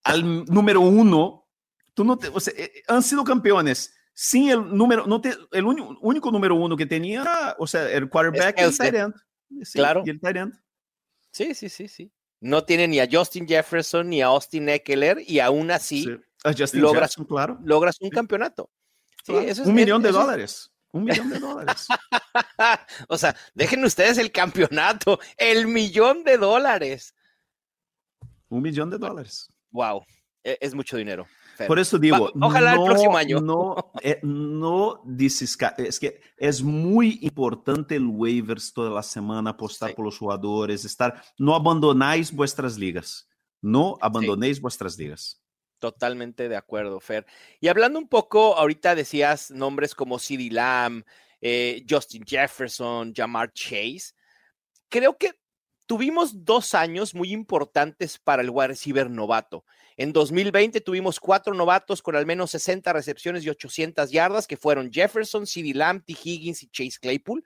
[0.04, 1.48] al número uno,
[1.94, 2.54] tú no te, o sea,
[2.90, 7.66] han sido campeones sin el número, te, el único, único número uno que tenía, o
[7.66, 9.16] sea, el quarterback el tight end.
[9.64, 10.04] Sí, claro.
[10.06, 10.60] Y el tight end.
[11.32, 12.12] Sí, sí, sí, sí.
[12.40, 16.06] No tiene ni a Justin Jefferson ni a Austin Eckler y aún así
[16.74, 17.58] logras, claro.
[17.64, 18.70] logras un campeonato.
[19.26, 20.70] Sí, eso es, un millón de dólares.
[20.92, 21.88] Un millón de dólares.
[23.08, 27.16] o sea, dejen ustedes el campeonato, el millón de dólares.
[28.50, 29.48] Un millón de dólares.
[29.72, 30.06] Wow,
[30.44, 31.26] e, es mucho dinero.
[31.68, 33.40] Por eso digo, ojalá el próximo año.
[33.40, 39.94] No, eh, no dices, es que es muy importante el waivers toda la semana, apostar
[39.94, 43.30] por los jugadores, estar, no abandonáis vuestras ligas,
[43.62, 45.42] no abandonéis vuestras ligas.
[45.80, 47.26] Totalmente de acuerdo, Fer.
[47.60, 51.04] Y hablando un poco, ahorita decías nombres como CeeDee Lamb,
[51.42, 54.14] eh, Justin Jefferson, Jamar Chase.
[54.88, 55.32] Creo que
[55.94, 59.64] tuvimos dos años muy importantes para el wide receiver novato.
[59.96, 64.92] En 2020 tuvimos cuatro novatos con al menos 60 recepciones y 800 yardas, que fueron
[64.92, 66.14] Jefferson, CeeDee Lamb, T.
[66.14, 67.44] Higgins y Chase Claypool.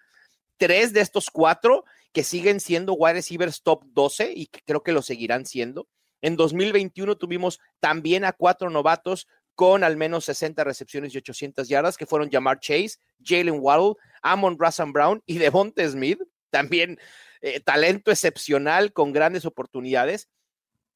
[0.56, 1.84] Tres de estos cuatro
[2.14, 5.90] que siguen siendo wide receivers top 12 y creo que lo seguirán siendo.
[6.22, 11.98] En 2021 tuvimos también a cuatro novatos con al menos 60 recepciones y 800 yardas,
[11.98, 16.98] que fueron Jamar Chase, Jalen Waddle, Amon Russell Brown y Devonte Smith, también
[17.42, 20.30] eh, talento excepcional con grandes oportunidades.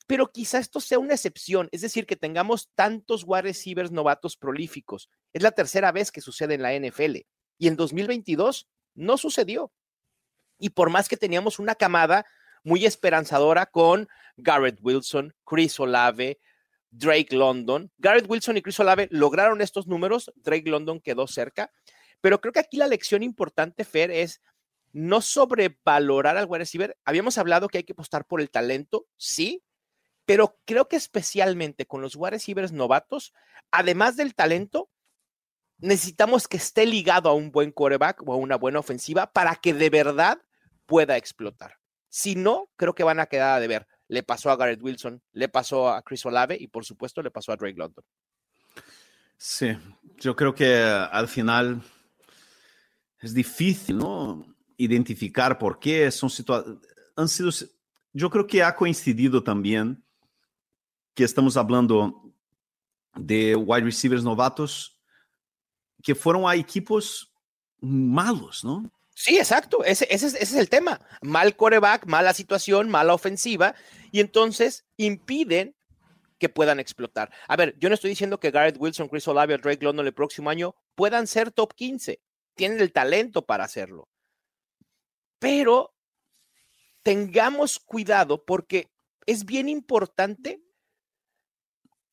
[0.08, 5.10] Pero quizá esto sea una excepción, es decir, que tengamos tantos wide receivers novatos prolíficos.
[5.32, 7.18] Es la tercera vez que sucede en la NFL
[7.58, 9.72] y en 2022 no sucedió.
[10.58, 12.26] Y por más que teníamos una camada
[12.64, 16.40] muy esperanzadora con Garrett Wilson, Chris Olave,
[16.92, 17.92] Drake London.
[17.98, 21.72] Garrett Wilson y Chris Olave lograron estos números, Drake London quedó cerca,
[22.20, 24.42] pero creo que aquí la lección importante, Fer, es
[24.94, 26.98] no sobrevalorar al wide receiver.
[27.06, 29.64] Habíamos hablado que hay que apostar por el talento, sí,
[30.26, 33.34] pero creo que especialmente con los wide receivers novatos,
[33.72, 34.90] además del talento,
[35.78, 39.74] necesitamos que esté ligado a un buen quarterback o a una buena ofensiva para que
[39.74, 40.42] de verdad
[40.86, 41.78] pueda explotar.
[42.10, 43.88] Si no, creo que van a quedar a deber.
[44.08, 47.52] Le pasó a Garrett Wilson, le pasó a Chris Olave y por supuesto le pasó
[47.52, 48.04] a Drake London.
[49.38, 49.76] Sí,
[50.18, 51.82] yo creo que al final
[53.20, 54.46] es difícil, ¿no?
[54.78, 56.80] Identificar por qué son situaciones.
[57.16, 57.50] Han sido.
[58.14, 60.04] Yo creo que ha coincidido también
[61.14, 62.34] que estamos hablando
[63.16, 64.98] de wide receivers novatos
[66.02, 67.32] que fueron a equipos
[67.80, 68.90] malos, ¿no?
[69.14, 69.84] Sí, exacto.
[69.84, 71.00] Ese, es el tema.
[71.22, 73.76] Mal coreback, mala situación, mala ofensiva,
[74.12, 75.76] y entonces impiden
[76.40, 77.32] que puedan explotar.
[77.48, 80.50] A ver, yo no estoy diciendo que Garrett Wilson, Chris Olave Drake London el próximo
[80.50, 82.20] año puedan ser top 15.
[82.56, 84.10] Tienen el talento para hacerlo.
[85.42, 85.94] Pero
[87.04, 88.94] tengamos cuidado porque
[89.26, 90.62] es bien importante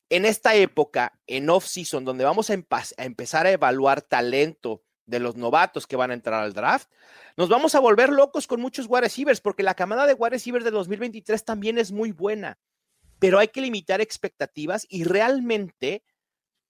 [0.09, 5.35] en esta época, en off-season, donde vamos a, a empezar a evaluar talento, de los
[5.35, 6.89] novatos que van a entrar al draft,
[7.35, 10.63] nos vamos a volver locos con muchos wide receivers, porque la camada de wide receivers
[10.63, 12.59] de 2023 también es muy buena,
[13.17, 16.03] pero hay que limitar expectativas y realmente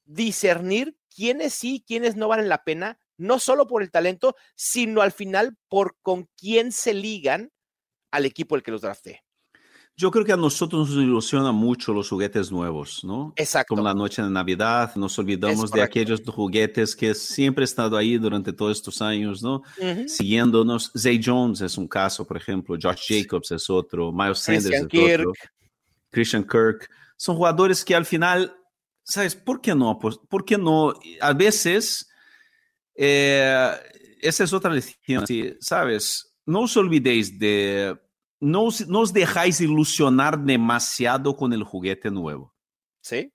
[0.05, 5.11] discernir quiénes sí, quiénes no valen la pena, no solo por el talento, sino al
[5.11, 7.51] final por con quién se ligan
[8.11, 9.21] al equipo el que los drafte.
[9.99, 13.33] Yo creo que a nosotros nos ilusiona mucho los juguetes nuevos, ¿no?
[13.35, 13.75] Exacto.
[13.75, 18.17] Como la noche de Navidad, nos olvidamos de aquellos juguetes que siempre han estado ahí
[18.17, 19.61] durante todos estos años, ¿no?
[20.07, 20.93] Siguiéndonos.
[20.97, 25.33] Zay Jones es un caso, por ejemplo, Josh Jacobs es otro, Miles Sanders es otro,
[26.09, 26.89] Christian Kirk.
[27.17, 28.55] Son jugadores que al final,
[29.03, 29.35] ¿sabes?
[29.35, 29.99] ¿Por qué no?
[29.99, 30.93] ¿Por qué no?
[31.19, 32.08] A veces,
[33.01, 33.71] eh,
[34.21, 35.25] esa es otra lección,
[35.61, 36.35] ¿sabes?
[36.45, 37.97] No os olvidéis de
[38.41, 42.53] no, os dejáis ilusionar demasiado con el juguete nuevo.
[43.01, 43.31] Sí.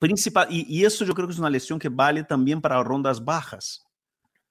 [0.00, 3.84] Principal, y, eso yo creo que es una lección que vale también para rondas bajas.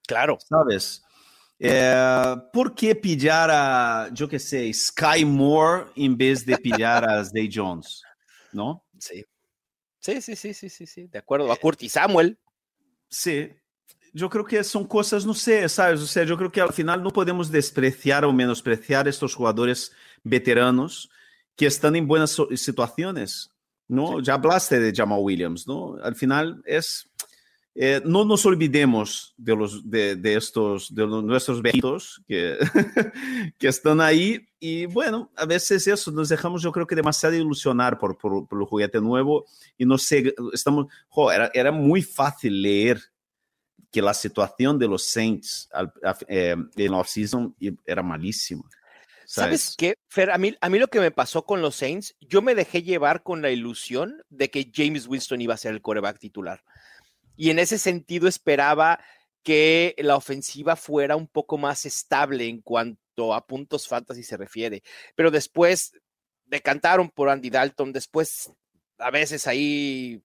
[0.06, 0.38] Claro.
[0.40, 1.04] ¿Sabes?
[1.58, 7.22] Eh, ¿Por qué pillar a, yo qué sé, Sky Moore en vez de pillar a
[7.24, 8.02] Zay Jones?
[8.52, 8.82] ¿No?
[8.98, 9.24] Sí.
[10.00, 11.06] Sí, sí, sí, sí, sí, sí.
[11.06, 11.52] De acuerdo.
[11.52, 12.38] A Curtis Samuel.
[13.08, 13.50] Sí,
[14.14, 16.00] yo creo que son cosas, no sé, ¿sabes?
[16.00, 19.90] O sea, yo creo que al final no podemos despreciar o menospreciar estos jugadores
[20.22, 21.10] veteranos
[21.56, 23.50] que están en buenas situaciones,
[23.88, 24.20] ¿no?
[24.20, 25.96] Ya hablaste de Jamal Williams, ¿no?
[26.02, 27.10] Al final es...
[27.76, 32.56] Eh, no nos olvidemos de, los, de, de estos, de nuestros viejitos que,
[33.58, 37.98] que están ahí y bueno, a veces eso, nos dejamos yo creo que demasiado ilusionar
[37.98, 39.44] por, por, por el juguete nuevo
[39.76, 43.02] y no sé, estamos, jo, era, era muy fácil leer
[43.94, 45.68] que la situación de los Saints
[46.26, 47.54] eh, en off-season
[47.86, 48.68] era malísima.
[49.24, 49.76] ¿Sabes?
[49.78, 50.32] qué, Fer?
[50.32, 53.22] A mí, a mí lo que me pasó con los Saints, yo me dejé llevar
[53.22, 56.64] con la ilusión de que James Winston iba a ser el coreback titular.
[57.36, 58.98] y en ese sentido esperaba
[59.44, 64.82] que la ofensiva fuera un poco más estable en cuanto a puntos fantasy se refiere.
[65.14, 65.92] Pero después
[66.46, 68.52] decantaron por Andy Dalton, después
[68.98, 70.20] a veces ahí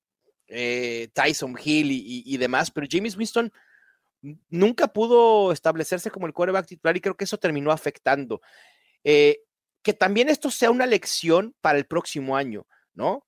[0.50, 3.52] eh, Tyson Hill y, demás, pero James Winston
[4.50, 8.42] nunca pudo establecerse como el quarterback titular y creo que eso terminó afectando.
[9.04, 9.40] Eh,
[9.82, 13.26] que también esto sea una lección para el próximo año, ¿no?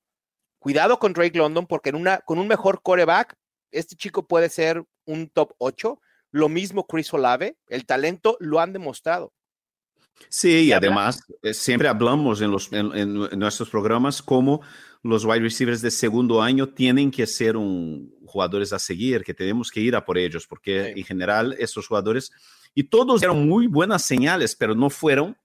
[0.58, 1.92] Cuidado con Drake London porque
[2.24, 3.34] con un mejor quarterback,
[3.70, 6.00] este chico puede ser un top 8.
[6.30, 9.32] Lo mismo Chris Olave, el talento lo han demostrado.
[10.28, 14.62] Sí, y además eh, siempre hablamos en, los, en, nuestros programas cómo
[15.02, 19.70] los wide receivers de segundo año tienen que ser un, jugadores a seguir, que tenemos
[19.70, 22.30] que ir a por ellos, porque en general estos jugadores,
[22.74, 25.36] y todos eran muy buenas señales, pero no fueron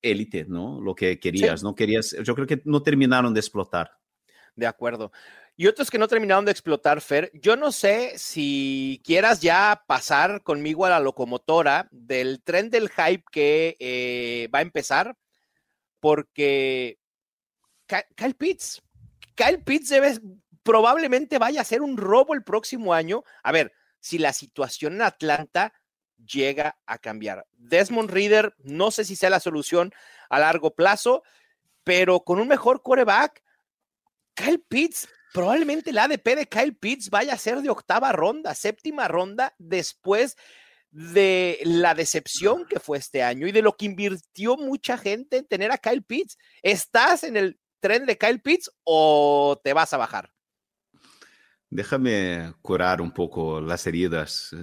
[0.00, 0.80] élite, ¿no?
[0.80, 3.90] Lo que querías, no querías, yo creo que no terminaron de explotar.
[4.54, 5.12] De acuerdo.
[5.58, 10.42] Y otros que no terminaron de explotar, Fer, yo no sé si quieras ya pasar
[10.42, 15.16] conmigo a la locomotora del tren del hype que eh, va a empezar,
[15.98, 16.98] porque
[17.86, 18.82] Kyle Pitts,
[19.34, 20.18] Kyle Pitts debe,
[20.62, 23.24] probablemente vaya a ser un robo el próximo año.
[23.42, 25.72] A ver, si la situación en Atlanta
[26.18, 27.46] llega a cambiar.
[27.52, 29.92] Desmond Reader, no sé si sea la solución
[30.28, 31.22] a largo plazo,
[31.82, 33.42] pero con un mejor coreback,
[34.34, 39.06] Kyle Pitts, probablemente el ADP de Kyle Pitts vaya a ser de octava ronda, séptima
[39.06, 40.34] ronda, después
[40.90, 45.46] de la decepción que fue este año y de lo que invirtió mucha gente en
[45.46, 46.38] tener a Kyle Pitts.
[46.62, 50.30] ¿Estás en el tren de Kyle Pitts o te vas a bajar?
[51.68, 54.48] Déjame curar un poco las heridas.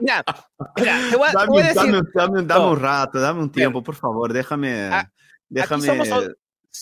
[0.00, 0.22] Mira,
[0.74, 2.02] te voy, a, decir.
[2.12, 4.90] Dame, un rato, dame un tiempo, por favor, déjame.
[5.48, 5.86] déjame...
[5.86, 6.10] Somos,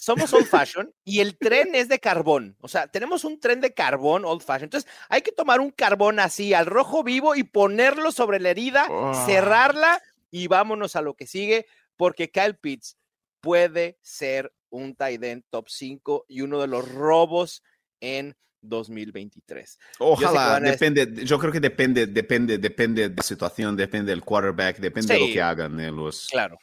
[0.08, 2.56] old, fashion y el tren es de carbón.
[2.60, 4.64] O sea, tenemos un tren de carbón old fashion.
[4.64, 8.88] Entonces, hay que tomar un carbón así, al rojo vivo, y ponerlo sobre la herida,
[9.26, 12.96] cerrarla y vámonos a lo que sigue, porque Kyle Pitts
[13.40, 17.62] puede ser un tight end top 5 y uno de los robos
[18.00, 19.78] en 2023.
[19.98, 24.78] Ojalá, yo depende, yo creo que depende, depende, depende de la situación, depende del quarterback,
[24.78, 26.58] depende de lo que hagan eh, los, claro.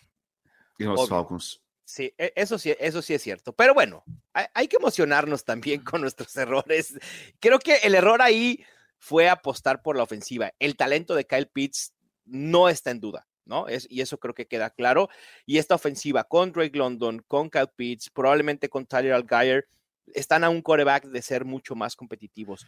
[0.78, 1.62] los Falcons.
[1.86, 3.54] Sí, e, eso sí, eso sí es cierto.
[3.54, 6.98] Pero bueno, hay, que emocionarnos también con nuestros errores.
[7.39, 8.63] Creo que el error ahí
[8.98, 10.54] fue apostar por la ofensiva.
[10.60, 11.93] El talento de Kyle Pitts
[12.26, 13.28] no está en duda.
[13.46, 13.67] ¿no?
[13.67, 15.10] Es, y eso creo que queda claro.
[15.46, 19.67] Y esta ofensiva con Drake London, con Kyle Pitts, probablemente con Tyler Algier,
[20.13, 22.65] están a un coreback de ser mucho más competitivos.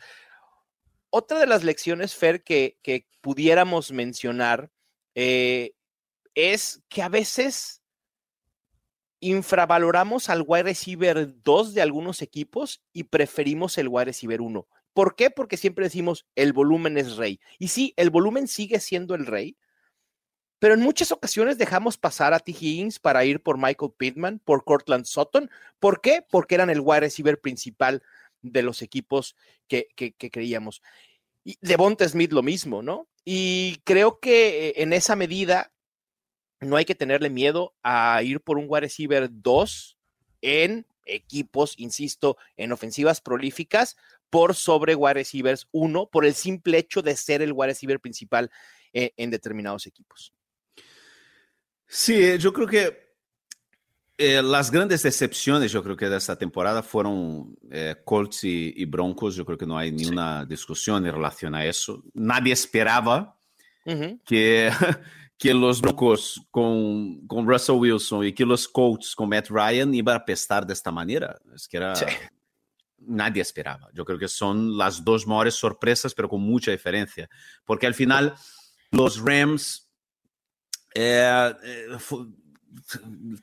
[1.09, 2.77] Otra de las lecciones, Fer, que,
[3.21, 4.69] pudiéramos mencionar
[5.15, 5.71] eh,
[6.35, 7.81] es que a veces
[9.19, 14.67] infravaloramos al wide receiver 2 de algunos equipos y preferimos el wide receiver 1.
[14.93, 15.29] ¿Por qué?
[15.29, 17.39] Porque siempre decimos el volumen es rey.
[17.59, 19.57] Y sí, el volumen sigue siendo el rey,
[20.59, 22.51] pero en muchas ocasiones dejamos pasar a T.
[22.51, 25.49] Higgins para ir por Michael Pittman, por Cortland Sutton.
[25.79, 26.25] ¿Por qué?
[26.29, 28.01] Porque eran el wide receiver principal
[28.41, 29.35] de los equipos
[29.67, 29.87] que,
[30.31, 30.81] creíamos.
[31.43, 33.07] Y Devonta Smith lo mismo, ¿no?
[33.25, 35.71] Y creo que eh, en esa medida
[36.61, 39.97] no hay que tenerle miedo a ir por un wide receiver 2
[40.41, 43.95] en equipos, insisto, en ofensivas prolíficas
[44.29, 48.51] por sobre wide receivers 1 por el simple hecho de ser el wide receiver principal
[48.93, 50.33] eh, en determinados equipos.
[51.87, 53.05] Sí, yo creo que
[54.17, 59.35] eh, las grandes decepciones, yo creo que de esta temporada fueron eh, Colts y, Broncos.
[59.35, 62.03] Yo creo que no hay ni una discusión en relación a eso.
[62.13, 63.37] Nadie esperaba
[64.25, 64.71] que,
[65.37, 70.15] que los Broncos con, con Russell Wilson y que los Colts con Matt Ryan iban
[70.15, 71.37] a pestar de esta manera.
[71.53, 71.93] Es que era...
[72.97, 73.89] Nadie esperaba.
[73.93, 77.29] Yo creo que son las dos mayores sorpresas, pero con mucha diferencia.
[77.63, 78.33] Porque al final
[78.91, 79.85] los Rams
[80.95, 81.87] eh, eh,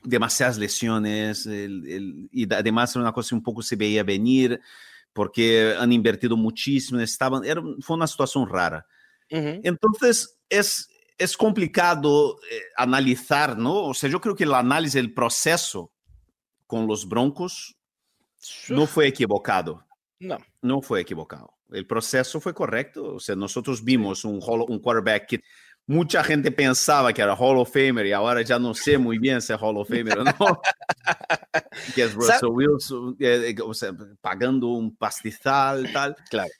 [0.03, 4.59] demasiadas lesiones y además era una cosa que un poco se veía venir
[5.13, 8.85] porque han invertido muchísimo, estaban, era, fue una situación rara.
[9.29, 10.89] Entonces es,
[11.23, 13.85] es complicado eh, analizar, ¿no?
[13.85, 15.91] O sea, yo creo que el análisis del proceso
[16.67, 17.77] con los Broncos
[18.69, 19.85] no fue equivocado.
[20.19, 20.37] No.
[20.61, 21.53] No fue equivocado.
[21.71, 23.15] El proceso fue correcto.
[23.15, 25.43] O sea, nosotros vimos un, un quarterback que
[25.85, 29.41] mucha gente pensaba que era Hall of Famer y ahora ya no sé muy bien
[29.41, 30.33] si es Hall of Famer o no.
[31.95, 36.15] que es Russell Wilson, eh, o sea, pagando un pastizal tal.
[36.29, 36.51] Claro.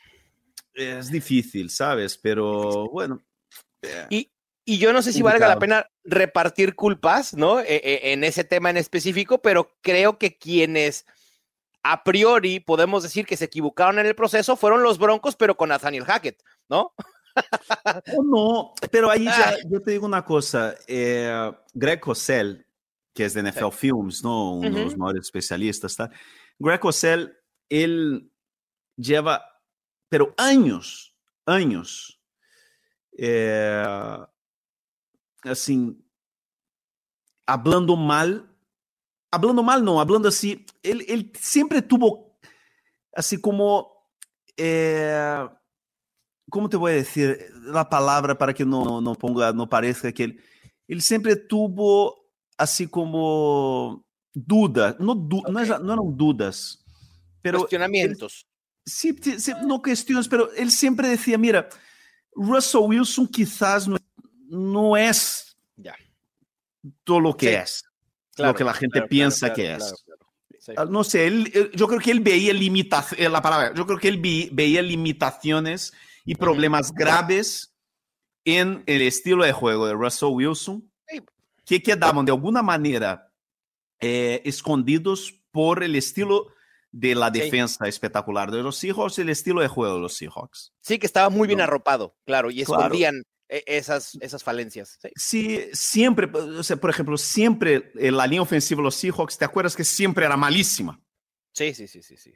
[0.73, 2.17] Es difícil, ¿sabes?
[2.17, 3.21] Pero bueno.
[3.81, 4.32] Eh, y,
[4.65, 7.59] y yo no sé si valga la pena repartir culpas, ¿no?
[7.59, 11.05] E, e, en ese tema en específico, pero creo que quienes
[11.83, 15.69] a priori podemos decir que se equivocaron en el proceso fueron los Broncos, pero con
[15.69, 16.93] Nathaniel Hackett, ¿no?
[18.15, 22.65] oh, no, pero ahí ya, yo te digo una cosa, eh, Greg Cosell,
[23.13, 23.77] que es de NFL sí.
[23.77, 24.53] Films, ¿no?
[24.53, 24.75] Uno uh -huh.
[24.75, 26.09] de los mejores especialistas, ¿tá?
[26.57, 27.37] Greg Cosell,
[27.69, 28.31] él
[28.95, 29.43] lleva,
[30.09, 32.21] pero años, años,
[33.17, 33.83] eh,
[35.49, 35.97] assim,
[37.45, 38.47] hablando mal,
[39.31, 42.35] hablando mal não, hablando assim, ele, ele sempre tuvo,
[43.15, 43.89] assim como,
[44.57, 45.49] eh,
[46.49, 50.39] como te vou dizer a palavra para que não, não ponga, não pareça que ele,
[50.87, 52.15] ele sempre tuvo,
[52.57, 54.03] assim como,
[54.35, 55.51] duda, não, du, okay.
[55.51, 56.79] não, não eram dudas,
[57.41, 58.45] pero Cuestionamientos.
[58.45, 61.67] Ele, sí, sí, no cuestiones, pero él siempre decía, mira,
[62.35, 63.97] Russell Wilson quizás no,
[64.47, 65.95] no es ya.
[67.03, 67.55] todo lo que Sí.
[67.55, 67.83] es,
[68.35, 70.05] Claro, lo que la gente claro, piensa claro, que es.
[70.59, 70.71] Sí.
[70.77, 73.97] Ah, No sé, él, él- yo creo que él veía limitaciones, la palabra, yo creo
[73.99, 74.19] que él
[74.51, 75.93] veía limitaciones
[76.25, 77.73] y problemas graves
[78.45, 80.89] en el estilo de juego de Russell Wilson
[81.65, 83.29] que quedaban de alguna manera
[83.99, 86.47] eh, escondidos por el estilo
[86.91, 87.39] de la Sí.
[87.39, 90.73] defensa espectacular de los Seahawks y el estilo de juego de los Seahawks.
[90.81, 91.63] Sí, que estaba muy bien No.
[91.63, 93.23] arropado, claro, y escondían eh,
[93.65, 94.97] esas, esas falencias.
[95.01, 95.09] Sí.
[95.15, 99.75] Sí, siempre, o sea, por ejemplo, siempre la línea ofensiva de los Seahawks, ¿te acuerdas
[99.75, 100.99] que siempre era malísima?
[101.51, 102.33] sí, sí, sí, sí, sí.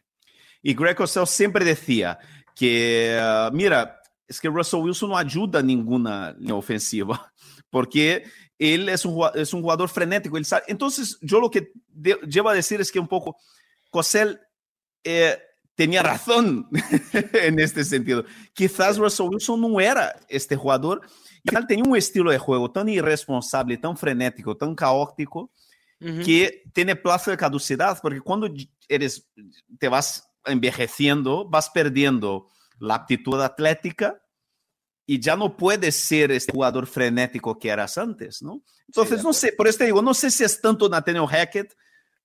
[0.61, 2.19] Y Greg Cosell siempre decía
[2.55, 7.33] que, ah, mira, es que Russell Wilson no ayuda a ninguna línea ofensiva,
[7.69, 8.23] porque
[8.59, 10.37] él es un, es un jugador frenético.
[10.37, 10.63] Él sabe.
[10.67, 13.37] Entonces, yo lo que de- llevo a decir es que un poco
[13.89, 14.39] Cosell
[15.03, 15.37] eh,
[15.77, 16.67] tenía razón
[17.33, 18.25] en este sentido.
[18.53, 21.01] Quizás Russell Wilson no era este jugador,
[21.43, 25.51] y él tenía un estilo de juego tan irresponsable, tan frenético, tan caótico,
[25.99, 28.47] que tiene plazo de caducidad, porque cuando
[28.87, 29.27] eres,
[29.79, 32.49] te vas envejeciendo, vas perdiendo
[32.79, 34.21] la aptitud atlética
[35.07, 38.61] y ya no puedes ser este jugador frenético que eras antes, ¿no?
[38.85, 41.75] Entonces, no sé, por eso te digo, no sé si es tanto Nathaniel Hackett,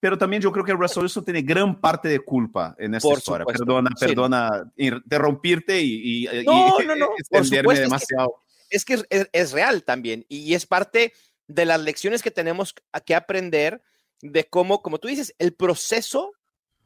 [0.03, 3.19] pero también yo creo que Russell Wilson tiene gran parte de culpa en esta Por
[3.19, 3.45] historia.
[3.45, 4.05] supuesto, Perdona, sí.
[4.07, 8.43] perdona interrumpirte y, y, No, y no, no, por extenderme supuesto, es que- demasiado.
[8.71, 11.13] es que es, es- real también y es parte
[11.47, 12.75] de las lecciones que tenemos
[13.07, 13.81] que aprender
[14.23, 16.33] de cómo, como tú dices, el proceso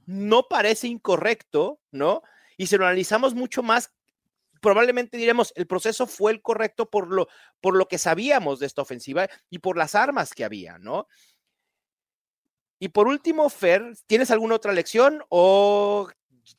[0.05, 2.23] no parece incorrecto, ¿no?
[2.59, 3.93] Y si lo analizamos mucho más,
[4.61, 7.29] probablemente diremos, el proceso fue el correcto por lo,
[7.63, 11.07] por lo que sabíamos de esta ofensiva y por las armas que había, ¿no?
[12.79, 16.09] Y por último, Fer, ¿tienes alguna otra lección o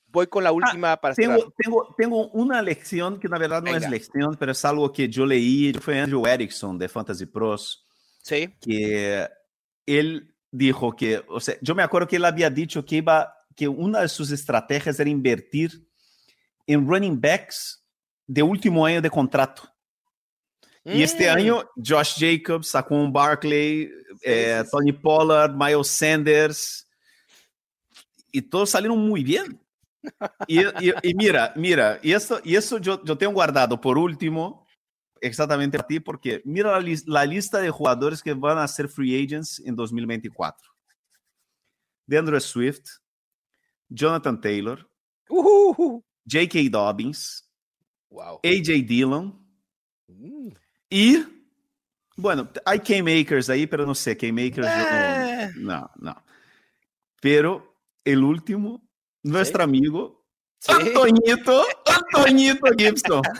[0.07, 1.37] voy con la última para cerrar?
[1.37, 3.85] Tengo, tengo, tengo una lección que na verdad no Venga.
[3.85, 7.85] es lección, pero es algo que yo leí, fue Andrew Erickson de Fantasy Pros,
[8.23, 9.27] Sí, que
[9.85, 13.67] él dijo que, o sea, yo me acuerdo que él había dicho que iba, que
[13.67, 15.87] una de sus estrategias era invertir
[16.65, 17.85] en running backs
[18.25, 19.63] de último año de contrato.
[20.83, 23.89] Y este Mm, año Josh Jacobs, Saquon Barkley,
[24.21, 24.69] eh, sí.
[24.71, 26.87] Tony Pollard, Miles Sanders,
[28.31, 29.59] y todos salieron muy bien.
[30.47, 34.65] Y, y- y mira, mira, y eso, y eso yo, yo tengo guardado por último,
[35.19, 38.87] exactamente para ti, porque mira la, lis- la lista de jugadores que van a ser
[38.87, 40.69] free agents en 2024.
[42.05, 42.85] DeAndre Swift,
[43.89, 44.89] Jonathan Taylor.
[45.29, 46.59] J.K.
[46.69, 47.43] Dobbins,
[48.09, 48.39] Wow.
[48.43, 48.71] A.J.
[48.87, 49.45] Dillon,
[50.07, 50.49] Mm.
[50.89, 51.17] Y,
[52.17, 55.51] bueno, hay K-Makers ahí, pero no sé, K-Makers Eh.
[55.55, 56.23] no, no.
[57.21, 58.81] Pero el último,
[59.23, 60.17] nuestro amigo,
[60.59, 60.71] Sí.
[60.71, 63.21] Antoñito, Antoñito Gibson.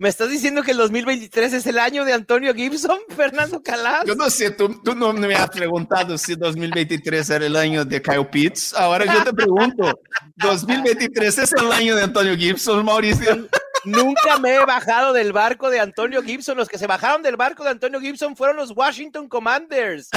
[0.00, 4.04] ¿Me estás diciendo que el 2023 es el año de Antonio Gibson, Fernando Calas?
[4.06, 8.00] Yo no sé, tú, tú no me has preguntado si 2023 era el año de
[8.00, 8.74] Kyle Pitts.
[8.74, 10.00] Ahora yo te pregunto,
[10.36, 13.48] ¿2023 es el año de Antonio Gibson, Mauricio?
[13.88, 16.56] Nunca me he bajado del barco de Antonio Gibson.
[16.56, 20.10] Los que se bajaron del barco de Antonio Gibson fueron los Washington Commanders.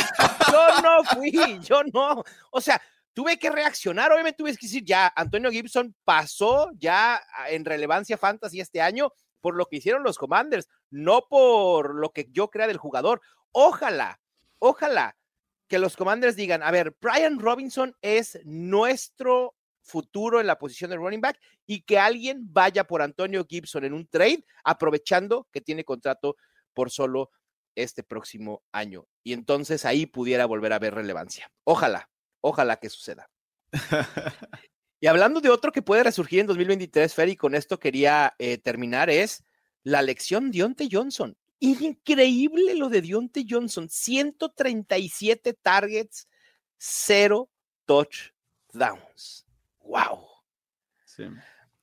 [0.51, 1.31] Yo no fui,
[1.63, 2.23] yo no.
[2.51, 2.81] O sea,
[3.13, 4.11] tuve que reaccionar.
[4.11, 9.55] Obviamente tuve que decir, ya, Antonio Gibson pasó ya en relevancia fantasy este año por
[9.55, 13.21] lo que hicieron los Commanders, no por lo que yo crea del jugador.
[13.51, 14.19] Ojalá,
[14.59, 15.17] ojalá
[15.67, 20.97] que los Commanders digan, a ver, Brian Robinson es nuestro futuro en la posición de
[20.97, 25.83] running back y que alguien vaya por Antonio Gibson en un trade, aprovechando que tiene
[25.83, 26.35] contrato
[26.73, 27.31] por solo
[27.75, 29.07] este próximo año.
[29.23, 31.51] Y entonces ahí pudiera volver a ver relevancia.
[31.63, 32.09] Ojalá,
[32.41, 33.29] ojalá que suceda.
[35.03, 38.59] Y hablando de otro que puede resurgir en 2023, Fer, y con esto quería eh,
[38.59, 39.43] terminar, es
[39.81, 41.35] la lección Dionte Johnson.
[41.57, 46.27] Increíble lo de Dionte Johnson, 137 targets,
[46.77, 47.49] cero
[47.87, 49.47] touchdowns.
[49.91, 50.25] ¡Wow!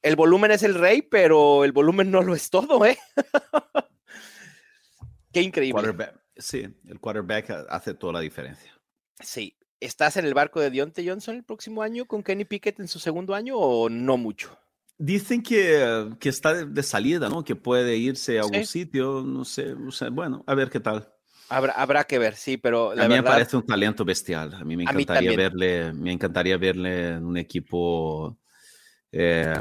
[0.00, 2.98] El volumen es el rey, pero el volumen no lo es todo, ¿eh?
[5.32, 5.94] Qué increíble.
[6.34, 8.72] Sí, el quarterback hace toda la diferencia.
[9.20, 9.54] Sí.
[9.80, 12.98] ¿Estás en el barco de Dionte Johnson el próximo año con Kenny Pickett en su
[12.98, 14.58] segundo año o no mucho?
[14.96, 17.44] Dicen que, que está de, salida, ¿no?
[17.44, 19.74] Que puede irse a algún sitio, no sé,
[20.10, 21.12] bueno, a ver qué tal.
[21.48, 24.54] Habrá, habrá que ver, sí, pero a mí me parece un talento bestial.
[24.54, 28.36] A mí me encantaría verle, me encantaría verle en un equipo,
[29.10, 29.54] eh,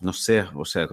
[0.00, 0.86] no sé, o sea,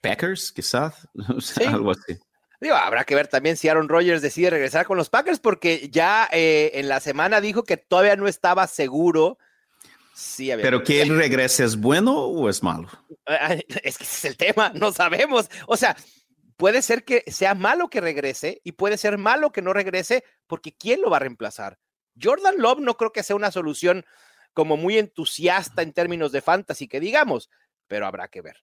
[0.00, 1.08] Packers, quizás,
[1.66, 2.18] algo así.
[2.60, 6.28] Digo, habrá que ver también si Aaron Rodgers decide regresar con los Packers, porque ya
[6.30, 9.38] eh, en la semana dijo que todavía no estaba seguro.
[10.12, 12.88] Sí, Pero que él regrese es bueno o es malo?
[13.82, 15.48] Es que ese es el tema, no sabemos.
[15.66, 15.96] O sea,
[16.60, 20.76] puede ser que sea malo que regrese y puede ser malo que no regrese, porque
[20.76, 21.78] ¿quién lo va a reemplazar?
[22.22, 24.04] Jordan Love no creo que sea una solución
[24.52, 27.48] como muy entusiasta en términos de fantasy, que digamos,
[27.86, 28.58] pero habrá que ver.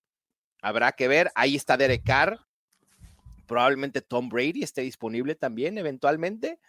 [0.62, 1.32] Habrá que ver.
[1.34, 2.39] Ahí está Derek Carr,
[3.48, 6.60] probablemente Tom Brady esté disponible también eventualmente.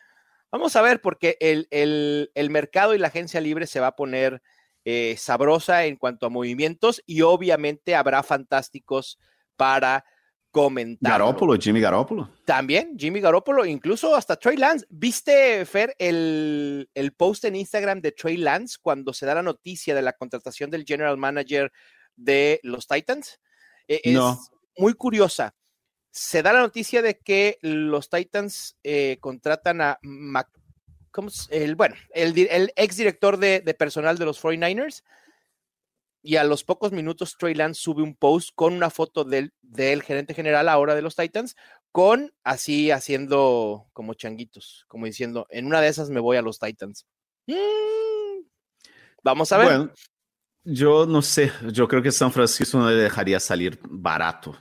[0.51, 4.41] Vamos a ver, porque el, mercado y la agencia libre se va a poner
[4.87, 9.18] eh, sabrosa en cuanto a movimientos y obviamente habrá fantásticos
[9.57, 10.07] para
[10.63, 11.13] comentar.
[11.13, 12.31] Garópolo, Jimmy Garoppolo.
[12.45, 14.87] También, Jimmy Garoppolo, incluso hasta Trey Lance.
[14.89, 19.95] ¿Viste, Fer, el, el post en Instagram de Trey Lance cuando se da la noticia
[19.95, 21.73] de la contratación del general manager
[22.17, 23.41] de los Titans?
[23.87, 24.39] E, es no.
[24.77, 25.55] muy curiosa
[26.11, 29.99] se da la noticia de que los Titans eh, contratan a
[31.51, 35.03] el, bueno, el, ex director de, personal de los 49ers.
[36.23, 40.03] Y a los pocos minutos, Trey Lance sube un post con una foto del, del
[40.03, 41.55] gerente general ahora de los Titans,
[41.93, 46.59] con así haciendo como changuitos, como diciendo, en una de esas me voy a los
[46.59, 47.07] Titans.
[47.47, 48.43] Mm,
[49.23, 49.66] vamos a ver.
[49.66, 49.93] Bueno,
[50.64, 54.57] yo no sé, yo creo que San Francisco no le dejaría salir barato.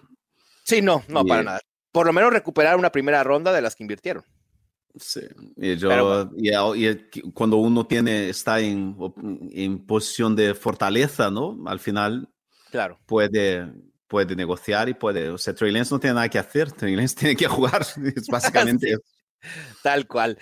[0.64, 1.62] Sí, no, no, para nada.
[1.92, 4.24] Por lo menos recuperar una primera ronda de las que invirtieron.
[4.96, 5.22] Sí,
[5.58, 6.32] y yo,
[6.76, 6.96] y,
[7.34, 8.96] cuando uno tiene, está en,
[9.52, 11.58] en, posición de fortaleza, ¿no?
[11.68, 12.28] Al final,
[12.72, 13.00] claro.
[13.06, 13.72] puede,
[14.08, 17.16] puede negociar y puede, o sea, Trey Lance no tiene nada que hacer, Trey Lance
[17.20, 18.98] tiene que jugar, es básicamente
[19.84, 20.38] Tal cual.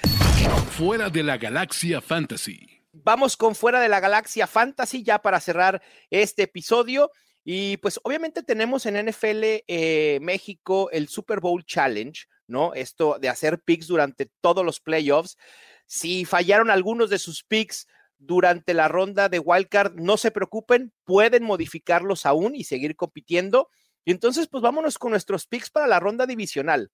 [0.71, 2.81] Fuera de la galaxia fantasy.
[2.93, 7.11] Vamos con fuera de la galaxia fantasy ya para cerrar este episodio.
[7.43, 12.73] Y pues obviamente tenemos en NFL eh, México el Super Bowl Challenge, ¿no?
[12.73, 15.37] Esto de hacer picks durante todos los playoffs.
[15.85, 17.87] Si fallaron algunos de sus picks
[18.17, 23.69] durante la ronda de wildcard, no se preocupen, pueden modificarlos aún y seguir compitiendo.
[24.03, 26.91] Y entonces, pues vámonos con nuestros picks para la ronda divisional.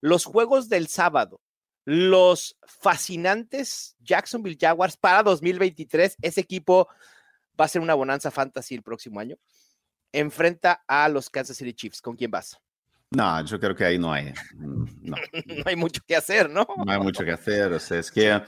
[0.00, 1.40] Los juegos del sábado,
[1.84, 6.16] los fascinantes Jacksonville Jaguars para 2023.
[6.22, 6.88] Ese equipo
[7.60, 9.36] va a ser una bonanza fantasy el próximo año
[10.12, 12.00] enfrenta a los Kansas City Chiefs.
[12.00, 12.58] ¿Con quién vas?
[13.14, 14.32] No, yo creo que ahí no hay.
[14.54, 15.16] Mm, no.
[15.46, 16.66] no hay mucho que hacer, ¿no?
[16.84, 17.72] No hay mucho que hacer.
[17.72, 18.42] O sea, es que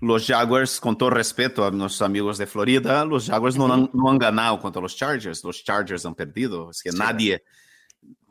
[0.00, 4.10] los Jaguars, con todo respeto a nuestros amigos de Florida, los Jaguars no, han, no
[4.10, 5.42] han ganado contra los Chargers.
[5.42, 6.70] Los Chargers han perdido.
[6.70, 7.44] Es que nadie,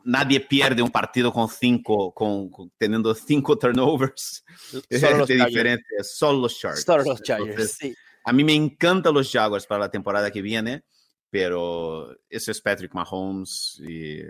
[0.04, 4.44] nadie pierde un partido con cinco, con, teniendo cinco turnovers.
[4.90, 6.16] Solo los diferentes.
[6.16, 6.84] Solo los Chargers.
[6.84, 7.94] Solo los Chargers, sí.
[8.26, 10.82] A mí me encantan los Jaguars para la temporada que viene
[11.34, 14.20] pero ese es Patrick Mahomes y,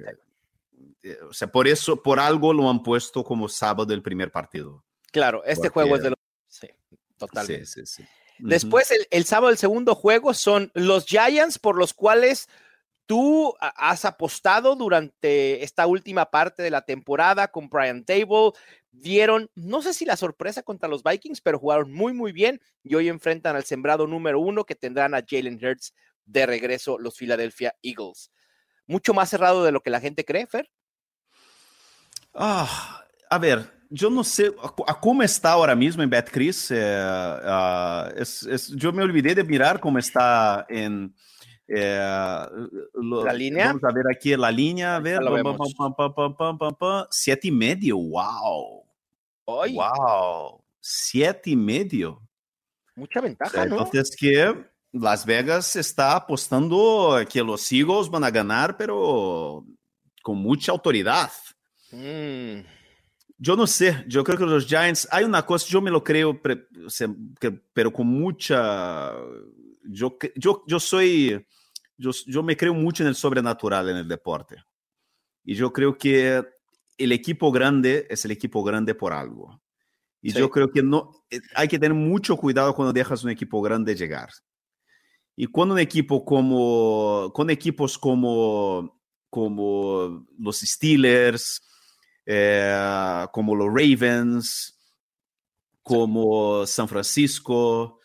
[1.29, 4.85] o sea, por eso, por algo lo han puesto como sábado del primer partido.
[5.13, 6.19] Claro, este juego es de los...
[6.49, 6.69] Sí,
[7.17, 7.67] totalmente.
[7.67, 8.09] Sí, sí, sí.
[8.39, 12.49] Después, el, el, sábado, el segundo juego son los Giants, por los cuales
[13.07, 18.53] tú has apostado durante esta última parte de la temporada con Brian Table.
[18.91, 22.95] Dieron, no sé si la sorpresa contra los Vikings, pero jugaron muy, muy bien y
[22.95, 25.95] hoy enfrentan al sembrado número uno que tendrán a Jalen Hurts
[26.25, 28.31] de regreso los Philadelphia Eagles.
[28.87, 30.71] Mucho más cerrado de lo que la gente cree, Fer.
[32.35, 34.53] Ah, a ver, yo no sé
[35.01, 36.70] cómo está ahora mismo en Betcris.
[36.70, 41.14] Eh, uh, es, yo me olvidé de mirar cómo está en
[41.68, 41.97] eh,
[42.95, 43.68] la línea.
[43.68, 44.97] Vamos a ver aquí la línea.
[44.97, 45.20] A ver,
[47.11, 47.99] siete y medio.
[47.99, 48.85] Wow.
[49.47, 50.64] Wow.
[50.80, 52.20] Siete y medio.
[52.97, 53.78] Mucha ventaja, ¿no?
[53.78, 54.55] Entonces, que
[54.93, 59.64] Las Vegas está apostando que los Eagles van a ganar, pero
[60.22, 61.30] con mucha autoridad.
[61.95, 62.66] Mm.
[63.36, 66.40] Yo no sé, yo creo que los Giants, hay una cosa, yo me lo creo,
[67.72, 69.12] pero con mucha,
[69.82, 71.45] yo, yo, yo soy,
[71.97, 74.57] yo, yo me creo mucho en el sobrenatural en el deporte.
[75.45, 76.45] Y yo creo que
[76.97, 79.61] el equipo grande es el equipo grande por algo.
[80.22, 83.61] Y yo creo que no, eh, hay que tener mucho cuidado cuando dejas un equipo
[83.61, 84.30] grande llegar.
[85.36, 91.61] Y cuando un equipo como, con equipos como, como los Steelers,
[92.27, 94.79] eh, como los Ravens,
[95.83, 98.01] como San Francisco,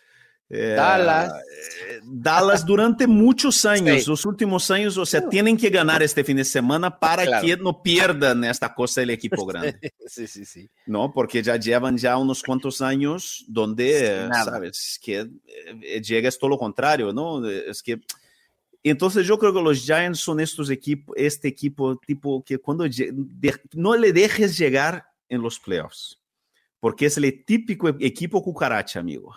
[0.49, 1.32] eh, Dallas.
[1.88, 4.09] Eh, Dallas durante muchos años, sí.
[4.09, 7.45] los últimos años, o sea, tienen que ganar este fin de semana para claro.
[7.45, 9.93] que no pierdan esta cosa el equipo grande.
[10.07, 10.67] sí, sí, sí.
[10.88, 15.30] No, porque ya llevan ya unos cuantos años donde, sí, sabes, que
[15.82, 17.47] eh, llega es todo lo contrario, ¿no?
[17.47, 18.01] Es que
[18.84, 23.61] entonces yo creo que los Giants son estos equipos, este equipo tipo que cuando de,
[23.73, 26.21] no le dejes llegar en los playoffs,
[26.80, 29.36] porque es el típico equipo cucaracha, amigo.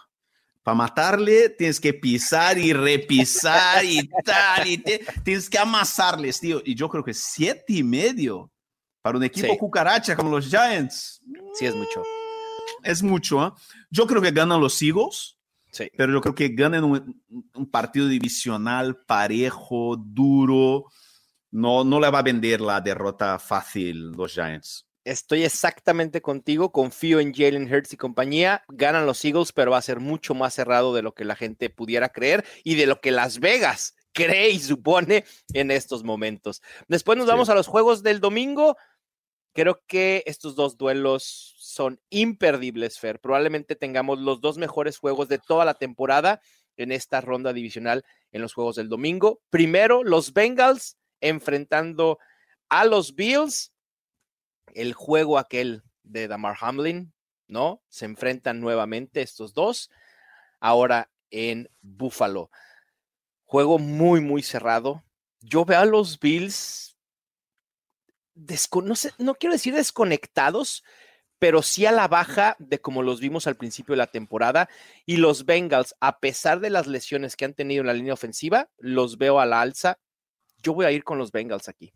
[0.63, 6.63] Para matarle tienes que pisar y repisar y tal, y te, tienes que amasarles, tío.
[6.65, 8.49] Y yo creo que siete y medio
[9.03, 9.59] para un equipo sí.
[9.59, 11.21] cucaracha como los Giants.
[11.55, 12.05] Sí, es mucho.
[12.85, 13.51] Es mucho, ¿eh?
[13.91, 15.37] Yo creo que ganan los Eagles,
[15.73, 15.91] sí.
[15.97, 17.23] pero yo creo que ganan un,
[17.55, 20.87] un, partido divisional parejo, duro.
[21.51, 24.87] No, no le va a vender la derrota fácil los Giants.
[25.05, 28.63] Estoy exactamente contigo, confío en Jalen Hurts y compañía.
[28.69, 31.71] Ganan los Eagles, pero va a ser mucho más cerrado de lo que la gente
[31.71, 36.63] pudiera creer y de lo que Las Vegas cree y supone en estos momentos.
[36.87, 37.53] Después nos vamos sí.
[37.53, 38.77] a los juegos del domingo.
[39.53, 43.21] Creo que estos dos duelos son imperdibles, Fer.
[43.21, 46.41] Probablemente tengamos los dos mejores juegos de toda la temporada
[46.77, 49.41] en esta ronda divisional en los juegos del domingo.
[49.51, 52.19] Primero, los Bengals enfrentando
[52.69, 53.73] a los Bills
[54.75, 57.13] el juego aquel de Damar Hamlin,
[57.47, 57.83] ¿no?
[57.89, 59.91] Se enfrentan nuevamente estos dos,
[60.61, 62.51] ahora en Buffalo.
[63.45, 65.05] Juego muy, muy cerrado.
[65.41, 66.97] Yo veo a los Bills,
[68.35, 70.85] no, sé, no quiero decir desconectados,
[71.43, 74.69] pero sí a la baja de como los vimos al principio de la temporada.
[75.07, 78.69] Y los Bengals, a pesar de las lesiones que han tenido en la línea ofensiva,
[78.79, 79.99] los veo a la alza.
[80.63, 81.93] Yo voy a ir con los Bengals aquí.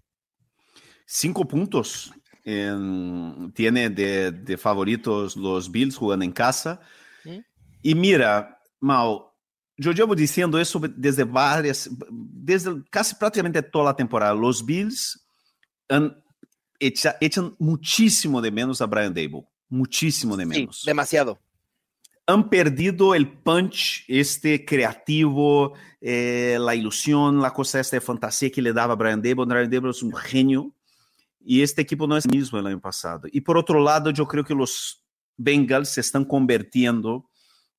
[1.07, 6.80] Cinco puntos en, tiene de, de, favoritos los Bills jugando en casa.
[7.82, 9.20] Y mira, Mal,
[9.76, 14.34] yo llevo diciendo eso desde varias, desde casi prácticamente toda la temporada.
[14.34, 15.24] Los Bills
[15.88, 16.20] han,
[16.81, 19.47] echa, echan muchísimo de menos a Brian Dable.
[19.68, 20.81] Muchísimo de menos.
[20.81, 21.39] Sí, demasiado.
[22.27, 28.62] Han perdido el punch este creativo, eh, la ilusión, la cosa esta de fantasía que
[28.62, 29.45] le daba a Brian Dable.
[29.47, 30.72] Brian Dable es un genio
[31.45, 33.29] y este equipo no es el mismo el año pasado.
[33.31, 35.05] Y por otro lado, yo creo que los
[35.37, 37.29] Bengals se están convirtiendo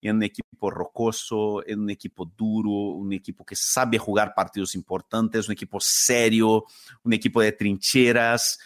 [0.02, 5.48] en un equipo rocoso, en un equipo duro, un equipo que sabe jugar partidos importantes,
[5.48, 6.66] un equipo serio,
[7.04, 8.60] un equipo de trincheras.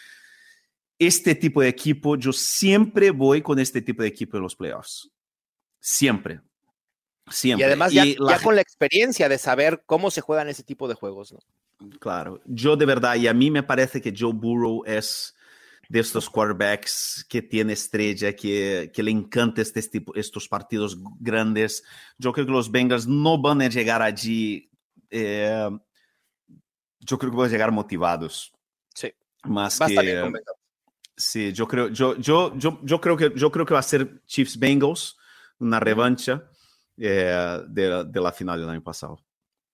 [1.06, 5.10] Este tipo de equipo, yo siempre voy con este tipo de equipo en los playoffs.
[5.80, 6.40] Siempre.
[7.28, 7.64] Siempre.
[7.64, 8.36] Y además ya, y la...
[8.36, 11.40] ya con la experiencia de saber cómo se juegan ese tipo de juegos, ¿no?
[11.98, 15.34] Claro, yo de verdad, y a mí me parece que Joe Burrow es
[15.88, 21.82] de estos quarterbacks que tiene estrella, que, que le encanta este tipo, estos partidos grandes.
[22.16, 24.70] Yo creo que los Bengals no van a llegar allí,
[25.10, 25.68] eh,
[27.00, 28.52] yo creo que van a llegar motivados.
[28.94, 29.12] Sí.
[29.42, 30.32] Más que...
[31.16, 34.22] Sí, yo creo, yo, yo, yo, yo, creo que, yo creo que va a ser
[34.26, 35.16] Chiefs Bengals,
[35.58, 36.44] una revancha
[36.96, 39.18] eh, de, de la final del año pasado.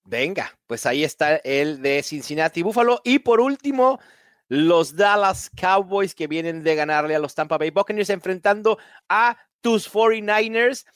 [0.04, 3.00] Venga, pues ahí está el de Cincinnati Buffalo.
[3.04, 4.00] Y por último,
[4.48, 8.78] los Dallas Cowboys que vienen de ganarle a los Tampa Bay Buccaneers enfrentando
[9.08, 10.86] a tus 49ers.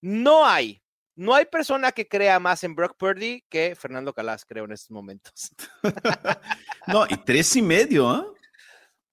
[0.00, 0.82] No hay,
[1.16, 4.90] no hay persona que crea más en Brock Purdy que Fernando Calas, creo, en estos
[4.90, 5.50] momentos.
[6.86, 8.37] no, y tres y medio, ¿eh?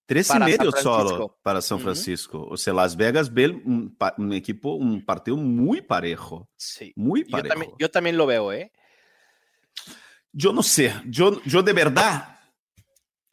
[0.05, 2.45] Tres para y medio solo para San Francisco.
[2.47, 6.47] O sea, Las Vegas ve un, un, equipo, un partido muy parejo.
[6.55, 6.93] Sí.
[6.95, 7.47] Muy parejo.
[7.47, 8.71] Yo también, yo también lo veo, ¿eh?
[10.31, 12.39] Yo no sé, yo, yo de verdad,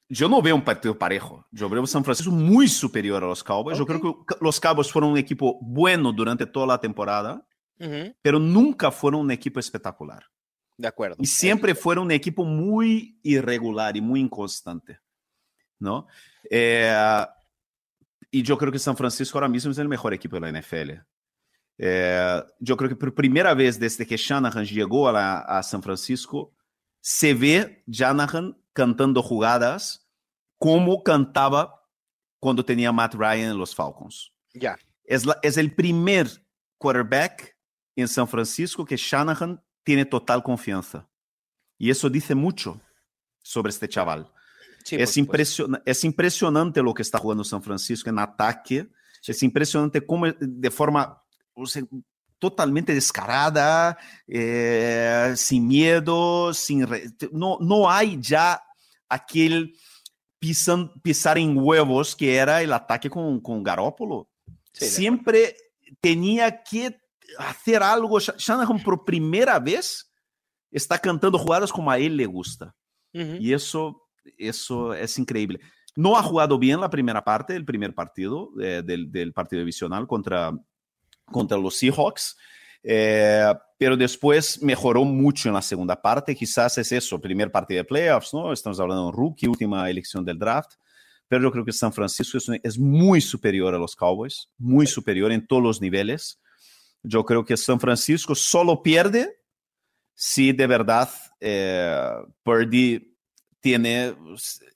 [0.08, 1.46] yo no veo un partido parejo.
[1.50, 3.78] Yo veo San Francisco muy superior a los Cowboys.
[3.80, 3.94] Okay.
[3.94, 7.46] Yo creo que los Cowboys fueron un equipo bueno durante toda la temporada,
[7.80, 8.16] uh -huh.
[8.22, 10.24] pero nunca fueron un equipo espectacular.
[10.78, 11.16] De acuerdo.
[11.18, 15.00] Y siempre fueron un equipo muy irregular y muy inconstante,
[15.78, 16.06] ¿no?
[16.50, 17.26] Eh,
[18.30, 20.90] y yo creo que San Francisco ahora mismo es el mejor equipo de la NFL.
[21.78, 25.82] Eh, yo creo que por primera vez desde que Shanahan llegó a, la, a San
[25.82, 26.54] Francisco,
[27.00, 30.08] se ve Shanahan cantando jugadas
[30.58, 31.82] como cantaba
[32.38, 34.32] cuando tenía Matt Ryan en los Falcons.
[34.54, 34.78] Ya.
[35.04, 36.28] Es, la, es, el primer
[36.78, 37.56] quarterback
[37.96, 41.08] en San Francisco que Shanahan tiene total confianza.
[41.78, 42.80] Y eso dice mucho
[43.42, 44.32] sobre este chaval.
[44.84, 48.88] Sí, es, impresion, es, impresionante lo que está jugando San Francisco en ataque,
[49.26, 51.22] Es impresionante cómo de forma
[52.38, 56.86] totalmente descarada, eh, sin miedo, sin
[57.30, 58.60] no, no hay ya
[59.08, 59.76] aquel
[61.02, 64.28] pisar en huevos que era el ataque con, con Garópolo.
[64.72, 65.56] Siempre
[66.00, 66.98] tenía que
[67.38, 68.18] hacer algo.
[68.18, 70.10] Shanahan por primera vez
[70.70, 72.74] está cantando jugadas como a él le gusta.
[73.12, 74.01] Y eso,
[74.38, 75.60] eso es increíble.
[75.94, 80.06] No ha jugado bien la primera parte, el primer partido eh, del, del partido divisional
[80.06, 80.52] contra
[81.32, 82.36] contra los Seahawks.
[82.84, 86.36] Eh, pero después mejoró mucho en la segunda parte.
[86.36, 88.52] Quizás es eso, primer partido de playoffs, ¿no?
[88.52, 90.74] Estamos hablando de un rookie, última elección del draft.
[91.26, 95.32] Pero yo creo que San Francisco es, es muy superior a los Cowboys, muy superior
[95.32, 96.40] en todos los niveles.
[97.02, 99.40] Yo creo que San Francisco solo pierde
[100.14, 101.08] si de verdad
[101.40, 102.12] eh,
[102.42, 103.11] Purdy
[103.62, 104.14] tiene,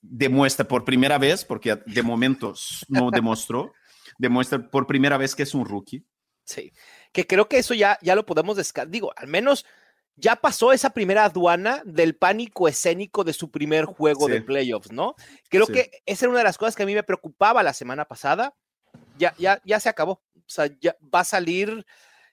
[0.00, 2.54] demuestra por primera vez, porque de momento
[2.88, 3.74] no demostró,
[4.18, 6.06] demuestra por primera vez que es un rookie
[6.46, 6.72] Sí,
[7.12, 8.90] que creo que eso ya, ya lo podemos descartar.
[8.90, 9.66] Digo, al menos
[10.14, 15.16] ya pasó esa primera aduana del pánico escénico de su primer juego de playoffs, ¿no?
[15.50, 18.04] Creo que esa era una de las cosas que a mí me preocupaba la semana
[18.04, 18.54] pasada.
[19.18, 20.22] Ya, ya, ya se acabó.
[20.36, 21.84] O sea, ya va a salir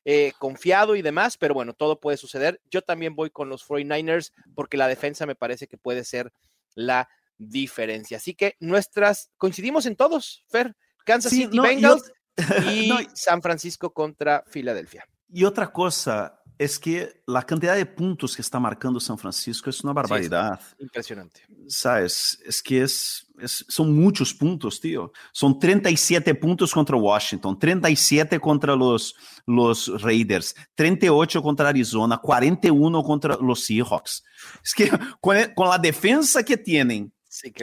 [0.06, 2.62] eh, confiado y demás, pero bueno, todo puede suceder.
[2.70, 6.34] Yo también voy con los 49ers porque la defensa me parece que puede ser
[6.76, 8.18] la diferencia.
[8.18, 10.76] Así que nuestras, coincidimos en todos, Fer.
[11.06, 12.12] Kansas City Bengals.
[12.68, 15.08] y San Francisco contra Filadelfia.
[15.30, 19.84] Y otra cosa es que la cantidad de puntos que está marcando San Francisco es
[19.84, 20.60] una barbaridad.
[20.80, 21.42] impresionante.
[21.68, 25.12] Sabes, es que es, son muchos puntos, tío.
[25.32, 33.38] Son 37 puntos contra Washington, 37 contra los, los Raiders, 38 contra Arizona, 41 contra
[33.38, 34.24] los Seahawks.
[34.64, 34.90] Es que
[35.20, 37.14] con, con la defensa que tienen,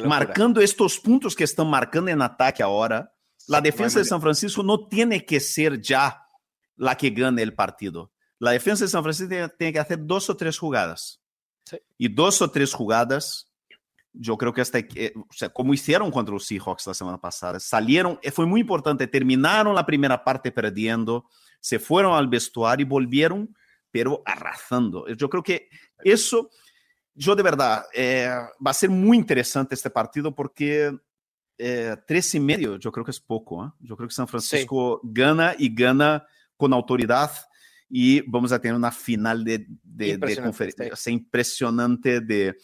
[0.04, 3.12] marcando estos puntos que están marcando en ataque ahora,
[3.46, 6.24] la defensa de San Francisco no tiene que ser ya
[6.76, 8.12] la que gane el partido.
[8.40, 11.22] La defensa de San Francisco tiene que hacer dos o tres jugadas.
[11.96, 13.52] Y dos o tres jugadas,
[14.12, 18.18] yo creo que hasta, o sea, como hicieron contra los Seahawks la semana pasada, salieron,
[18.22, 21.26] eh, fue muy importante, terminaron la primera parte perdiendo,
[21.60, 23.54] se fueron al vestuario y volvieron,
[23.90, 25.06] pero arrasando.
[25.08, 25.68] Yo creo que
[26.02, 26.50] eso,
[27.14, 28.30] yo de verdad, eh,
[28.66, 30.98] va a ser muy interesante este partido porque
[31.58, 33.66] eh, tres y medio, yo creo que es poco.
[33.66, 33.70] ¿eh?
[33.80, 35.08] Yo creo que San Francisco sí.
[35.12, 36.26] gana y gana
[36.56, 37.30] con autoridad
[37.90, 41.10] y vamos a tener una final de, de, de conferencia sí.
[41.10, 42.56] impresionante de,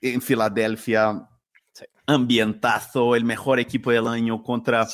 [0.00, 1.28] en Filadelfia.
[1.72, 1.84] Sí.
[2.06, 4.88] Ambientazo, el mejor equipo del año contra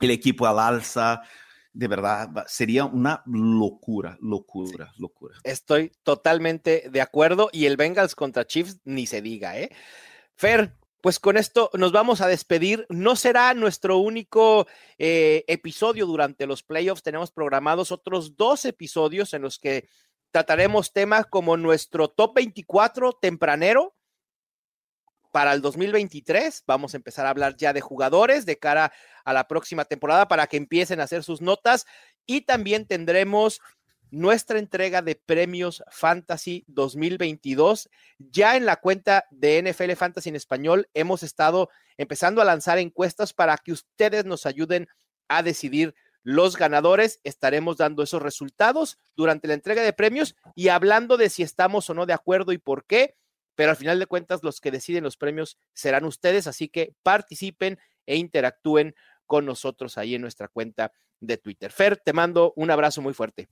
[0.00, 1.20] el equipo al alza.
[1.72, 5.36] De verdad, sería una locura, locura, locura.
[5.44, 7.50] Estoy totalmente de acuerdo.
[7.52, 9.70] Y el Bengals contra Chiefs, ni se diga, ¿eh?
[10.34, 12.84] Fer, pues con esto nos vamos a despedir.
[12.88, 14.66] No será nuestro único
[14.98, 17.04] eh, episodio durante los playoffs.
[17.04, 19.88] Tenemos programados otros dos episodios en los que
[20.32, 23.94] trataremos temas como nuestro top 24 tempranero
[25.30, 26.64] para el 2023.
[26.66, 28.92] Vamos a empezar a hablar ya de jugadores de cara
[29.24, 31.86] a la próxima temporada para que empiecen a hacer sus notas
[32.26, 33.60] y también tendremos
[34.10, 37.88] nuestra entrega de premios Fantasy 2022.
[38.18, 43.32] Ya en la cuenta de NFL Fantasy en español hemos estado empezando a lanzar encuestas
[43.32, 44.88] para que ustedes nos ayuden
[45.28, 47.20] a decidir los ganadores.
[47.24, 51.94] Estaremos dando esos resultados durante la entrega de premios y hablando de si estamos o
[51.94, 53.16] no de acuerdo y por qué.
[53.54, 57.78] Pero al final de cuentas, los que deciden los premios serán ustedes, así que participen
[58.04, 58.94] e interactúen
[59.24, 61.72] con nosotros ahí en nuestra cuenta de Twitter.
[61.72, 63.48] Fer, te mando un abrazo muy fuerte.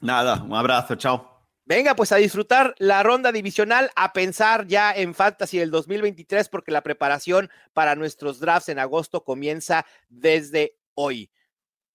[0.00, 1.30] Nada, un abrazo, chao.
[1.70, 6.72] Venga, pues a disfrutar la ronda divisional, a pensar ya en Fantasy del 2023, porque
[6.72, 11.30] la preparación para nuestros drafts en agosto comienza desde hoy.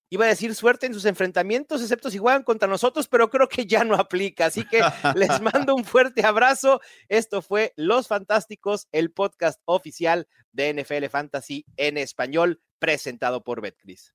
[0.09, 3.65] Iba a decir suerte en sus enfrentamientos, excepto si juegan contra nosotros, pero creo que
[3.65, 4.45] ya no aplica.
[4.45, 4.81] Así que
[5.13, 6.79] les mando un fuerte abrazo.
[7.09, 14.14] Esto fue Los Fantásticos, el podcast oficial de NFL Fantasy en español, presentado por Betcris.